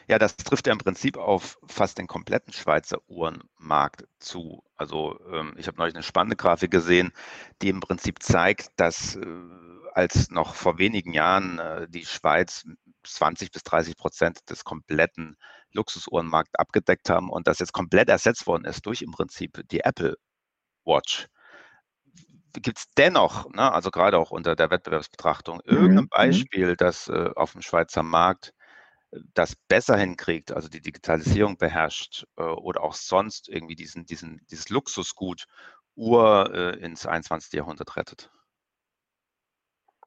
Ja, 0.06 0.18
das 0.18 0.36
trifft 0.36 0.66
ja 0.66 0.72
im 0.72 0.78
Prinzip 0.78 1.16
auf 1.16 1.58
fast 1.66 1.96
den 1.98 2.06
kompletten 2.06 2.52
Schweizer 2.52 2.98
Uhrenmarkt 3.08 4.06
zu. 4.18 4.62
Also 4.76 5.18
ähm, 5.32 5.54
ich 5.56 5.66
habe 5.66 5.78
neulich 5.78 5.94
eine 5.94 6.02
spannende 6.02 6.36
Grafik 6.36 6.70
gesehen, 6.70 7.10
die 7.62 7.70
im 7.70 7.80
Prinzip 7.80 8.22
zeigt, 8.22 8.68
dass 8.76 9.16
äh, 9.16 9.24
als 9.94 10.30
noch 10.30 10.54
vor 10.54 10.78
wenigen 10.78 11.14
Jahren 11.14 11.58
äh, 11.58 11.88
die 11.88 12.04
Schweiz 12.04 12.66
20 13.04 13.50
bis 13.50 13.62
30 13.62 13.96
Prozent 13.96 14.50
des 14.50 14.64
kompletten 14.64 15.36
Luxusuhrenmarkt 15.72 16.58
abgedeckt 16.58 17.08
haben 17.08 17.30
und 17.30 17.46
das 17.48 17.58
jetzt 17.58 17.72
komplett 17.72 18.08
ersetzt 18.10 18.46
worden 18.46 18.64
ist 18.66 18.84
durch 18.86 19.00
im 19.02 19.12
Prinzip 19.12 19.62
die 19.70 19.80
Apple 19.80 20.16
Watch 20.84 21.28
gibt 22.62 22.78
es 22.78 22.90
dennoch, 22.96 23.50
ne, 23.52 23.72
also 23.72 23.90
gerade 23.90 24.18
auch 24.18 24.30
unter 24.30 24.54
der 24.56 24.70
Wettbewerbsbetrachtung, 24.70 25.60
mhm, 25.64 25.76
irgendein 25.76 26.04
mhm. 26.04 26.08
Beispiel, 26.08 26.76
das 26.76 27.08
äh, 27.08 27.30
auf 27.34 27.52
dem 27.52 27.62
Schweizer 27.62 28.02
Markt 28.02 28.54
äh, 29.12 29.20
das 29.34 29.56
besser 29.56 29.96
hinkriegt, 29.96 30.52
also 30.52 30.68
die 30.68 30.80
Digitalisierung 30.80 31.56
beherrscht 31.56 32.26
äh, 32.36 32.42
oder 32.42 32.82
auch 32.82 32.94
sonst 32.94 33.48
irgendwie 33.48 33.74
diesen, 33.74 34.06
diesen, 34.06 34.40
dieses 34.50 34.70
Luxusgut 34.70 35.46
Uhr 35.96 36.50
äh, 36.52 36.78
ins 36.80 37.06
21. 37.06 37.52
Jahrhundert 37.52 37.96
rettet? 37.96 38.30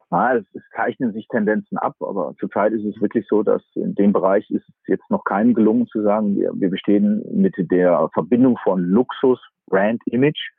Ja, 0.10 0.36
es, 0.36 0.45
es, 0.53 0.63
zeichnen 0.73 1.12
sich 1.12 1.27
Tendenzen 1.27 1.77
ab, 1.77 1.95
aber 1.99 2.33
zurzeit 2.39 2.71
ist 2.71 2.86
es 2.86 3.01
wirklich 3.01 3.25
so, 3.29 3.43
dass 3.43 3.62
in 3.75 3.93
dem 3.95 4.13
Bereich 4.13 4.49
ist 4.49 4.67
es 4.67 4.75
jetzt 4.88 5.10
noch 5.10 5.25
keinem 5.25 5.53
gelungen 5.53 5.88
zu 5.88 6.01
sagen, 6.01 6.38
wir, 6.38 6.51
wir 6.53 6.69
bestehen 6.69 7.23
mit 7.33 7.55
der 7.57 8.10
Verbindung 8.13 8.57
von 8.63 8.83
Luxus, 8.83 9.39
Brand 9.65 10.01
Image 10.05 10.51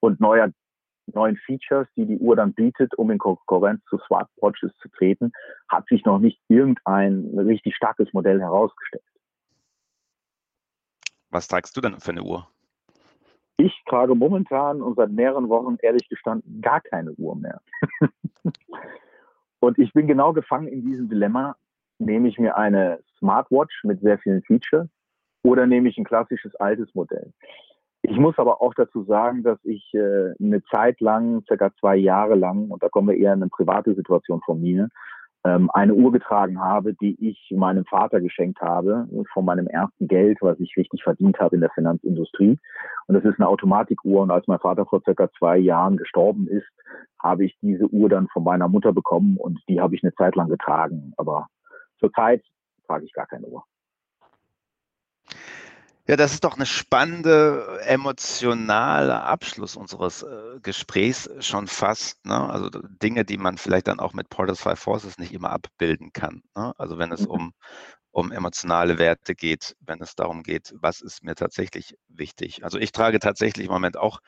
und 0.00 0.20
neuer 0.20 0.50
neuen 1.14 1.36
Features, 1.36 1.88
die 1.96 2.06
die 2.06 2.18
Uhr 2.18 2.36
dann 2.36 2.52
bietet, 2.54 2.96
um 2.96 3.10
in 3.10 3.18
Konkurrenz 3.18 3.82
zu 3.84 3.98
Smartwatches 4.06 4.72
zu 4.78 4.88
treten, 4.88 5.32
hat 5.68 5.86
sich 5.88 6.04
noch 6.04 6.18
nicht 6.18 6.40
irgendein 6.48 7.30
richtig 7.36 7.76
starkes 7.76 8.12
Modell 8.12 8.40
herausgestellt. 8.40 9.04
Was 11.30 11.46
tragst 11.46 11.76
du 11.76 11.80
denn 11.80 12.00
für 12.00 12.10
eine 12.10 12.22
Uhr? 12.22 12.48
Ich 13.56 13.82
trage 13.86 14.14
momentan 14.14 14.80
und 14.80 14.96
seit 14.96 15.10
mehreren 15.10 15.48
Wochen 15.48 15.76
ehrlich 15.82 16.08
gestanden 16.08 16.60
gar 16.62 16.80
keine 16.80 17.12
Uhr 17.12 17.36
mehr. 17.36 17.60
und 19.60 19.78
ich 19.78 19.92
bin 19.92 20.06
genau 20.06 20.32
gefangen 20.32 20.66
in 20.66 20.82
diesem 20.82 21.08
Dilemma. 21.08 21.56
Nehme 21.98 22.28
ich 22.28 22.38
mir 22.38 22.56
eine 22.56 23.00
Smartwatch 23.18 23.84
mit 23.84 24.00
sehr 24.00 24.18
vielen 24.18 24.42
Features 24.42 24.88
oder 25.42 25.66
nehme 25.66 25.90
ich 25.90 25.98
ein 25.98 26.04
klassisches 26.04 26.54
altes 26.56 26.94
Modell? 26.94 27.32
Ich 28.10 28.18
muss 28.18 28.36
aber 28.38 28.60
auch 28.60 28.74
dazu 28.74 29.04
sagen, 29.04 29.44
dass 29.44 29.60
ich 29.62 29.94
äh, 29.94 30.34
eine 30.40 30.64
Zeit 30.64 31.00
lang, 31.00 31.44
circa 31.46 31.70
zwei 31.78 31.94
Jahre 31.94 32.34
lang, 32.34 32.68
und 32.68 32.82
da 32.82 32.88
kommen 32.88 33.06
wir 33.06 33.16
eher 33.16 33.32
in 33.32 33.40
eine 33.40 33.48
private 33.48 33.94
Situation 33.94 34.40
von 34.44 34.60
mir, 34.60 34.88
ähm, 35.44 35.70
eine 35.72 35.94
Uhr 35.94 36.10
getragen 36.10 36.60
habe, 36.60 36.92
die 36.94 37.16
ich 37.24 37.56
meinem 37.56 37.84
Vater 37.84 38.20
geschenkt 38.20 38.60
habe, 38.60 39.06
von 39.32 39.44
meinem 39.44 39.68
ersten 39.68 40.08
Geld, 40.08 40.38
was 40.40 40.58
ich 40.58 40.76
richtig 40.76 41.04
verdient 41.04 41.38
habe 41.38 41.54
in 41.54 41.60
der 41.60 41.70
Finanzindustrie. 41.70 42.58
Und 43.06 43.14
das 43.14 43.24
ist 43.24 43.38
eine 43.38 43.46
Automatikuhr. 43.46 44.22
Und 44.22 44.32
als 44.32 44.48
mein 44.48 44.58
Vater 44.58 44.86
vor 44.86 45.02
circa 45.04 45.30
zwei 45.38 45.58
Jahren 45.58 45.96
gestorben 45.96 46.48
ist, 46.48 46.66
habe 47.22 47.44
ich 47.44 47.56
diese 47.62 47.86
Uhr 47.86 48.08
dann 48.08 48.26
von 48.32 48.42
meiner 48.42 48.66
Mutter 48.66 48.92
bekommen 48.92 49.36
und 49.36 49.60
die 49.68 49.80
habe 49.80 49.94
ich 49.94 50.02
eine 50.02 50.12
Zeit 50.14 50.34
lang 50.34 50.48
getragen. 50.48 51.12
Aber 51.16 51.46
zurzeit 52.00 52.42
trage 52.88 53.04
ich 53.04 53.12
gar 53.12 53.28
keine 53.28 53.46
Uhr. 53.46 53.62
Ja, 56.10 56.16
das 56.16 56.32
ist 56.32 56.42
doch 56.42 56.56
eine 56.56 56.66
spannende, 56.66 57.82
emotionale 57.84 59.22
Abschluss 59.22 59.76
unseres 59.76 60.24
äh, 60.24 60.58
Gesprächs 60.60 61.30
schon 61.38 61.68
fast. 61.68 62.26
Ne? 62.26 62.34
Also 62.50 62.68
Dinge, 62.68 63.24
die 63.24 63.38
man 63.38 63.58
vielleicht 63.58 63.86
dann 63.86 64.00
auch 64.00 64.12
mit 64.12 64.28
Portals 64.28 64.60
Five 64.60 64.80
Forces 64.80 65.18
nicht 65.18 65.32
immer 65.32 65.50
abbilden 65.50 66.12
kann. 66.12 66.42
Ne? 66.56 66.72
Also 66.78 66.98
wenn 66.98 67.12
es 67.12 67.20
mhm. 67.20 67.30
um, 67.30 67.52
um 68.10 68.32
emotionale 68.32 68.98
Werte 68.98 69.36
geht, 69.36 69.76
wenn 69.78 70.02
es 70.02 70.16
darum 70.16 70.42
geht, 70.42 70.74
was 70.80 71.00
ist 71.00 71.22
mir 71.22 71.36
tatsächlich 71.36 71.96
wichtig. 72.08 72.64
Also 72.64 72.80
ich 72.80 72.90
trage 72.90 73.20
tatsächlich 73.20 73.66
im 73.68 73.72
Moment 73.72 73.96
auch 73.96 74.18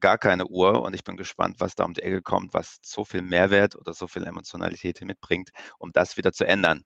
gar 0.00 0.18
keine 0.18 0.46
Uhr 0.46 0.82
und 0.82 0.94
ich 0.94 1.04
bin 1.04 1.16
gespannt, 1.16 1.56
was 1.58 1.74
da 1.74 1.84
um 1.86 1.94
die 1.94 2.02
Ecke 2.02 2.20
kommt, 2.20 2.52
was 2.52 2.80
so 2.82 3.06
viel 3.06 3.22
Mehrwert 3.22 3.76
oder 3.76 3.94
so 3.94 4.08
viel 4.08 4.26
Emotionalität 4.26 5.00
mitbringt, 5.00 5.52
um 5.78 5.90
das 5.90 6.18
wieder 6.18 6.32
zu 6.32 6.46
ändern. 6.46 6.84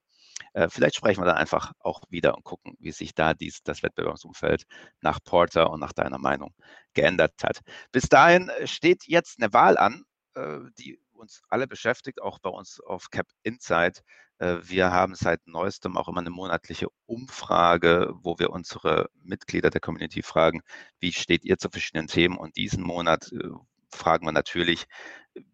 Äh, 0.53 0.69
vielleicht 0.69 0.95
sprechen 0.95 1.21
wir 1.21 1.25
dann 1.25 1.37
einfach 1.37 1.73
auch 1.79 2.01
wieder 2.09 2.35
und 2.35 2.43
gucken, 2.43 2.75
wie 2.79 2.91
sich 2.91 3.13
da 3.13 3.33
dies, 3.33 3.63
das 3.63 3.83
Wettbewerbsumfeld 3.83 4.65
nach 5.01 5.19
Porter 5.23 5.71
und 5.71 5.79
nach 5.79 5.93
deiner 5.93 6.19
Meinung 6.19 6.53
geändert 6.93 7.33
hat. 7.43 7.61
Bis 7.91 8.09
dahin 8.09 8.51
steht 8.65 9.05
jetzt 9.07 9.41
eine 9.41 9.53
Wahl 9.53 9.77
an, 9.77 10.03
äh, 10.35 10.59
die 10.77 10.99
uns 11.13 11.41
alle 11.49 11.67
beschäftigt, 11.67 12.21
auch 12.21 12.39
bei 12.39 12.49
uns 12.49 12.79
auf 12.81 13.09
Cap 13.09 13.27
Insight. 13.43 14.03
Äh, 14.39 14.57
wir 14.63 14.91
haben 14.91 15.15
seit 15.15 15.45
neuestem 15.47 15.97
auch 15.97 16.07
immer 16.07 16.21
eine 16.21 16.29
monatliche 16.29 16.87
Umfrage, 17.05 18.13
wo 18.15 18.37
wir 18.39 18.49
unsere 18.51 19.09
Mitglieder 19.23 19.69
der 19.69 19.81
Community 19.81 20.21
fragen, 20.21 20.61
wie 20.99 21.13
steht 21.13 21.45
ihr 21.45 21.57
zu 21.57 21.69
verschiedenen 21.69 22.07
Themen? 22.07 22.37
Und 22.37 22.57
diesen 22.57 22.83
Monat 22.83 23.31
äh, 23.31 23.49
fragen 23.89 24.25
wir 24.25 24.31
natürlich, 24.31 24.85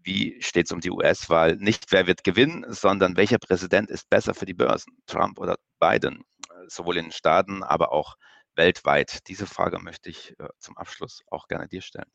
wie 0.03 0.41
steht 0.41 0.65
es 0.65 0.71
um 0.71 0.79
die 0.79 0.91
US-Wahl? 0.91 1.55
Nicht, 1.57 1.91
wer 1.91 2.07
wird 2.07 2.23
gewinnen, 2.23 2.65
sondern 2.67 3.17
welcher 3.17 3.37
Präsident 3.37 3.89
ist 3.89 4.09
besser 4.09 4.33
für 4.33 4.45
die 4.45 4.53
Börsen, 4.53 4.97
Trump 5.07 5.39
oder 5.39 5.55
Biden, 5.79 6.23
sowohl 6.67 6.97
in 6.97 7.05
den 7.05 7.11
Staaten, 7.11 7.63
aber 7.63 7.91
auch 7.91 8.15
weltweit. 8.55 9.27
Diese 9.27 9.45
Frage 9.45 9.79
möchte 9.79 10.09
ich 10.09 10.35
zum 10.57 10.77
Abschluss 10.77 11.23
auch 11.31 11.47
gerne 11.47 11.67
dir 11.67 11.81
stellen. 11.81 12.11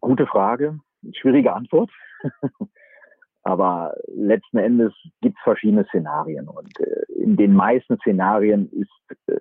Gute 0.00 0.26
Frage, 0.26 0.80
schwierige 1.12 1.52
Antwort. 1.52 1.90
Aber 3.46 3.94
letzten 4.08 4.58
Endes 4.58 4.92
gibt 5.20 5.36
es 5.38 5.42
verschiedene 5.44 5.84
Szenarien. 5.84 6.48
Und 6.48 6.80
äh, 6.80 7.12
in 7.12 7.36
den 7.36 7.54
meisten 7.54 7.96
Szenarien 7.98 8.68
ist 8.72 9.18
äh, 9.28 9.38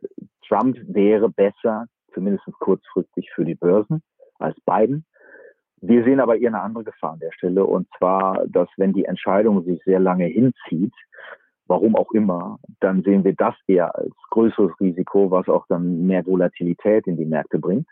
Trump 0.47 0.77
wäre 0.83 1.27
besser, 1.27 1.87
zumindest 2.13 2.45
kurzfristig 2.59 3.31
für 3.33 3.45
die 3.45 3.55
Börsen, 3.55 4.03
als 4.37 4.55
Biden. 4.61 5.07
Wir 5.81 6.03
sehen 6.03 6.19
aber 6.19 6.37
eher 6.37 6.49
eine 6.49 6.61
andere 6.61 6.83
Gefahr 6.85 7.13
an 7.13 7.19
der 7.19 7.31
Stelle. 7.31 7.65
Und 7.65 7.87
zwar, 7.97 8.45
dass 8.47 8.69
wenn 8.77 8.93
die 8.93 9.05
Entscheidung 9.05 9.63
sich 9.63 9.81
sehr 9.83 9.99
lange 9.99 10.25
hinzieht, 10.25 10.93
warum 11.67 11.95
auch 11.95 12.11
immer, 12.11 12.59
dann 12.79 13.03
sehen 13.03 13.23
wir 13.23 13.33
das 13.33 13.55
eher 13.67 13.95
als 13.95 14.13
größeres 14.29 14.79
Risiko, 14.79 15.31
was 15.31 15.47
auch 15.47 15.65
dann 15.67 16.05
mehr 16.05 16.25
Volatilität 16.25 17.07
in 17.07 17.17
die 17.17 17.25
Märkte 17.25 17.59
bringt. 17.59 17.87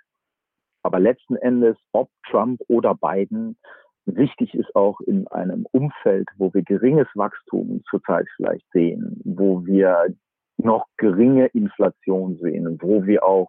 Aber 0.83 0.99
letzten 0.99 1.35
Endes, 1.37 1.77
ob 1.91 2.09
Trump 2.29 2.61
oder 2.67 2.93
Biden, 2.95 3.57
wichtig 4.05 4.53
ist 4.53 4.75
auch 4.75 4.99
in 5.01 5.27
einem 5.29 5.65
Umfeld, 5.71 6.27
wo 6.37 6.53
wir 6.53 6.61
geringes 6.63 7.07
Wachstum 7.15 7.81
zurzeit 7.89 8.27
vielleicht 8.35 8.69
sehen, 8.71 9.21
wo 9.23 9.65
wir 9.65 10.13
noch 10.57 10.85
geringe 10.97 11.47
Inflation 11.47 12.37
sehen, 12.41 12.77
wo 12.81 13.05
wir 13.05 13.23
auch 13.23 13.47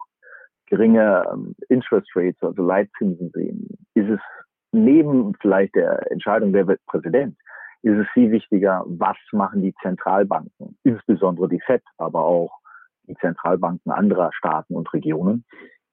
geringe 0.67 1.23
ähm, 1.31 1.55
Interest 1.69 2.07
Rates, 2.15 2.41
also 2.41 2.63
Leitzinsen 2.63 3.31
sehen, 3.33 3.67
ist 3.93 4.09
es 4.09 4.19
neben 4.71 5.33
vielleicht 5.41 5.75
der 5.75 6.11
Entscheidung, 6.11 6.53
wird 6.53 6.85
Präsident, 6.85 7.37
ist 7.81 7.97
es 7.97 8.07
viel 8.13 8.31
wichtiger, 8.31 8.83
was 8.87 9.17
machen 9.31 9.61
die 9.61 9.73
Zentralbanken, 9.81 10.77
insbesondere 10.83 11.47
die 11.47 11.61
FED, 11.61 11.83
aber 11.97 12.23
auch 12.23 12.59
die 13.07 13.15
Zentralbanken 13.15 13.91
anderer 13.91 14.31
Staaten 14.33 14.75
und 14.75 14.91
Regionen. 14.93 15.45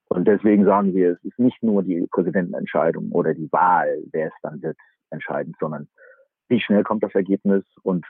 Und 0.09 0.27
deswegen 0.27 0.65
sagen 0.65 0.95
wir, 0.95 1.13
es 1.13 1.25
ist 1.25 1.39
nicht 1.39 1.63
nur 1.63 1.83
die 1.83 2.07
Präsidentenentscheidung 2.11 3.13
oder 3.13 3.35
die 3.35 3.51
Wahl, 3.53 4.03
wer 4.13 4.29
es 4.29 4.35
dann 4.43 4.63
wird, 4.63 4.77
entscheidend, 5.11 5.57
sondern 5.61 5.89
wie 6.49 6.61
schnell 6.61 6.83
kommt 6.83 7.03
das 7.03 7.15
Ergebnis 7.15 7.65
und 7.83 8.07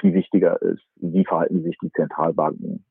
viel 0.00 0.14
wichtiger 0.14 0.60
ist, 0.62 0.84
wie 0.96 1.24
verhalten 1.24 1.62
sich 1.62 1.76
die 1.78 1.92
Zentralbanken 1.92 2.84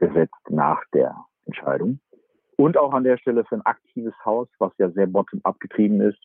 fortgesetzt 0.00 0.50
nach 0.50 0.82
der 0.92 1.14
Entscheidung. 1.46 2.00
Und 2.56 2.76
auch 2.76 2.92
an 2.92 3.04
der 3.04 3.16
Stelle 3.16 3.44
für 3.44 3.56
ein 3.56 3.66
aktives 3.66 4.14
Haus, 4.24 4.48
was 4.58 4.72
ja 4.78 4.90
sehr 4.90 5.06
bottom-up 5.06 5.58
getrieben 5.60 6.00
ist, 6.00 6.18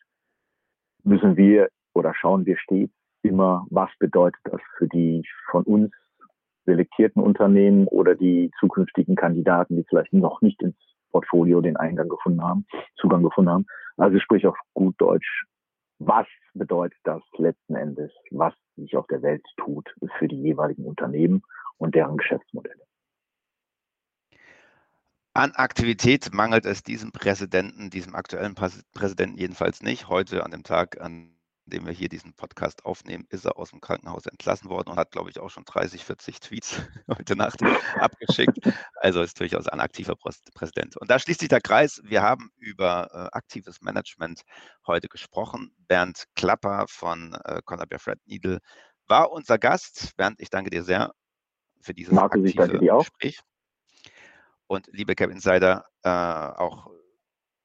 müssen 1.02 1.36
wir 1.36 1.68
oder 1.94 2.14
schauen 2.14 2.44
wir 2.44 2.58
stets 2.58 2.92
immer, 3.22 3.66
was 3.70 3.90
bedeutet 3.98 4.40
das 4.44 4.60
für 4.76 4.86
die 4.88 5.24
von 5.50 5.64
uns 5.64 5.92
selektierten 6.66 7.22
Unternehmen 7.22 7.86
oder 7.86 8.14
die 8.14 8.50
zukünftigen 8.60 9.14
Kandidaten, 9.14 9.76
die 9.76 9.84
vielleicht 9.88 10.12
noch 10.12 10.42
nicht 10.42 10.60
ins 10.62 10.76
Portfolio 11.10 11.60
den 11.60 11.76
Eingang 11.76 12.08
gefunden 12.08 12.42
haben, 12.42 12.66
Zugang 12.96 13.22
gefunden 13.22 13.50
haben. 13.50 13.66
Also 13.96 14.18
sprich 14.18 14.46
auf 14.46 14.58
gut 14.74 14.94
Deutsch, 14.98 15.44
was 15.98 16.26
bedeutet 16.52 16.98
das 17.04 17.22
letzten 17.38 17.76
Endes, 17.76 18.12
was 18.30 18.52
sich 18.76 18.96
auf 18.96 19.06
der 19.06 19.22
Welt 19.22 19.44
tut 19.56 19.88
für 20.18 20.28
die 20.28 20.42
jeweiligen 20.42 20.84
Unternehmen 20.84 21.42
und 21.78 21.94
deren 21.94 22.18
Geschäftsmodelle? 22.18 22.85
An 25.36 25.52
Aktivität 25.52 26.32
mangelt 26.32 26.64
es 26.64 26.82
diesem 26.82 27.12
Präsidenten, 27.12 27.90
diesem 27.90 28.14
aktuellen 28.14 28.54
Präsidenten 28.54 29.36
jedenfalls 29.36 29.82
nicht. 29.82 30.08
Heute 30.08 30.42
an 30.42 30.50
dem 30.50 30.62
Tag, 30.62 30.98
an 30.98 31.36
dem 31.66 31.84
wir 31.84 31.92
hier 31.92 32.08
diesen 32.08 32.32
Podcast 32.32 32.86
aufnehmen, 32.86 33.26
ist 33.28 33.44
er 33.44 33.58
aus 33.58 33.68
dem 33.68 33.82
Krankenhaus 33.82 34.24
entlassen 34.24 34.70
worden 34.70 34.88
und 34.88 34.96
hat, 34.96 35.10
glaube 35.10 35.28
ich, 35.28 35.38
auch 35.38 35.50
schon 35.50 35.66
30, 35.66 36.06
40 36.06 36.40
Tweets 36.40 36.80
heute 37.18 37.36
Nacht 37.36 37.60
abgeschickt. 37.96 38.60
Also 38.94 39.20
ist 39.20 39.38
durchaus 39.38 39.68
ein 39.68 39.80
aktiver 39.80 40.14
Präsident. 40.54 40.96
Und 40.96 41.10
da 41.10 41.18
schließt 41.18 41.40
sich 41.40 41.50
der 41.50 41.60
Kreis. 41.60 42.00
Wir 42.02 42.22
haben 42.22 42.50
über 42.56 43.10
äh, 43.12 43.36
aktives 43.36 43.82
Management 43.82 44.40
heute 44.86 45.08
gesprochen. 45.08 45.70
Bernd 45.86 46.24
Klapper 46.34 46.86
von 46.88 47.34
äh, 47.44 47.60
Columbia 47.62 47.98
Fred 47.98 48.20
Needle 48.24 48.60
war 49.06 49.30
unser 49.30 49.58
Gast. 49.58 50.16
Bernd, 50.16 50.40
ich 50.40 50.48
danke 50.48 50.70
dir 50.70 50.82
sehr 50.82 51.12
für 51.82 51.92
dieses 51.92 52.14
Markus, 52.14 52.42
aktive 52.42 52.78
Gespräch. 52.78 53.42
Und 54.66 54.88
liebe 54.92 55.14
Cap 55.14 55.30
Insider, 55.30 55.86
äh, 56.02 56.08
auch 56.08 56.90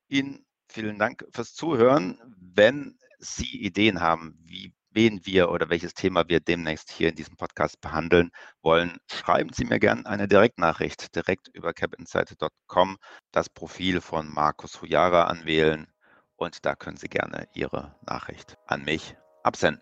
Ihnen 0.08 0.46
vielen 0.68 1.00
Dank 1.00 1.26
fürs 1.34 1.54
Zuhören. 1.54 2.20
Wenn 2.38 2.98
Sie 3.20 3.62
Ideen 3.62 4.02
haben, 4.02 4.38
wie 4.44 4.74
wen 4.94 5.26
wir 5.26 5.50
oder 5.50 5.70
welches 5.70 5.94
Thema 5.94 6.28
wir 6.28 6.40
demnächst 6.40 6.92
hier 6.92 7.10
in 7.10 7.16
diesem 7.16 7.38
Podcast 7.38 7.80
behandeln 7.82 8.32
wollen, 8.62 8.98
schreiben 9.10 9.52
Sie 9.54 9.66
mir 9.66 9.80
gerne 9.80 10.06
eine 10.06 10.28
Direktnachricht 10.28 11.16
direkt 11.16 11.48
über 11.50 11.74
capinsight.com, 11.74 12.98
das 13.32 13.50
Profil 13.50 14.02
von 14.02 14.28
Markus 14.28 14.82
Hujara 14.82 15.26
anwählen 15.26 15.88
und 16.36 16.66
da 16.66 16.76
können 16.76 16.98
Sie 16.98 17.10
gerne 17.10 17.48
Ihre 17.54 17.96
Nachricht 18.06 18.58
an 18.68 18.84
mich 18.84 19.16
absenden. 19.44 19.82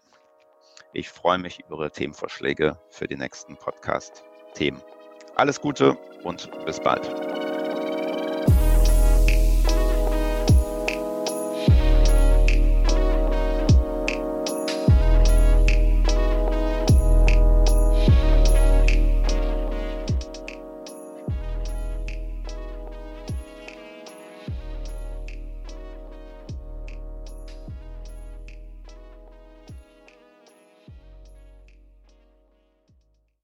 Ich 0.94 1.10
freue 1.10 1.38
mich 1.38 1.60
über 1.60 1.78
Ihre 1.78 1.92
Themenvorschläge 1.92 2.80
für 2.90 3.08
die 3.08 3.18
nächsten 3.18 3.58
Podcast-Themen. 3.58 4.82
Alles 5.40 5.62
Gute 5.62 5.96
und 6.24 6.50
bis 6.66 6.82
bald. 6.82 7.08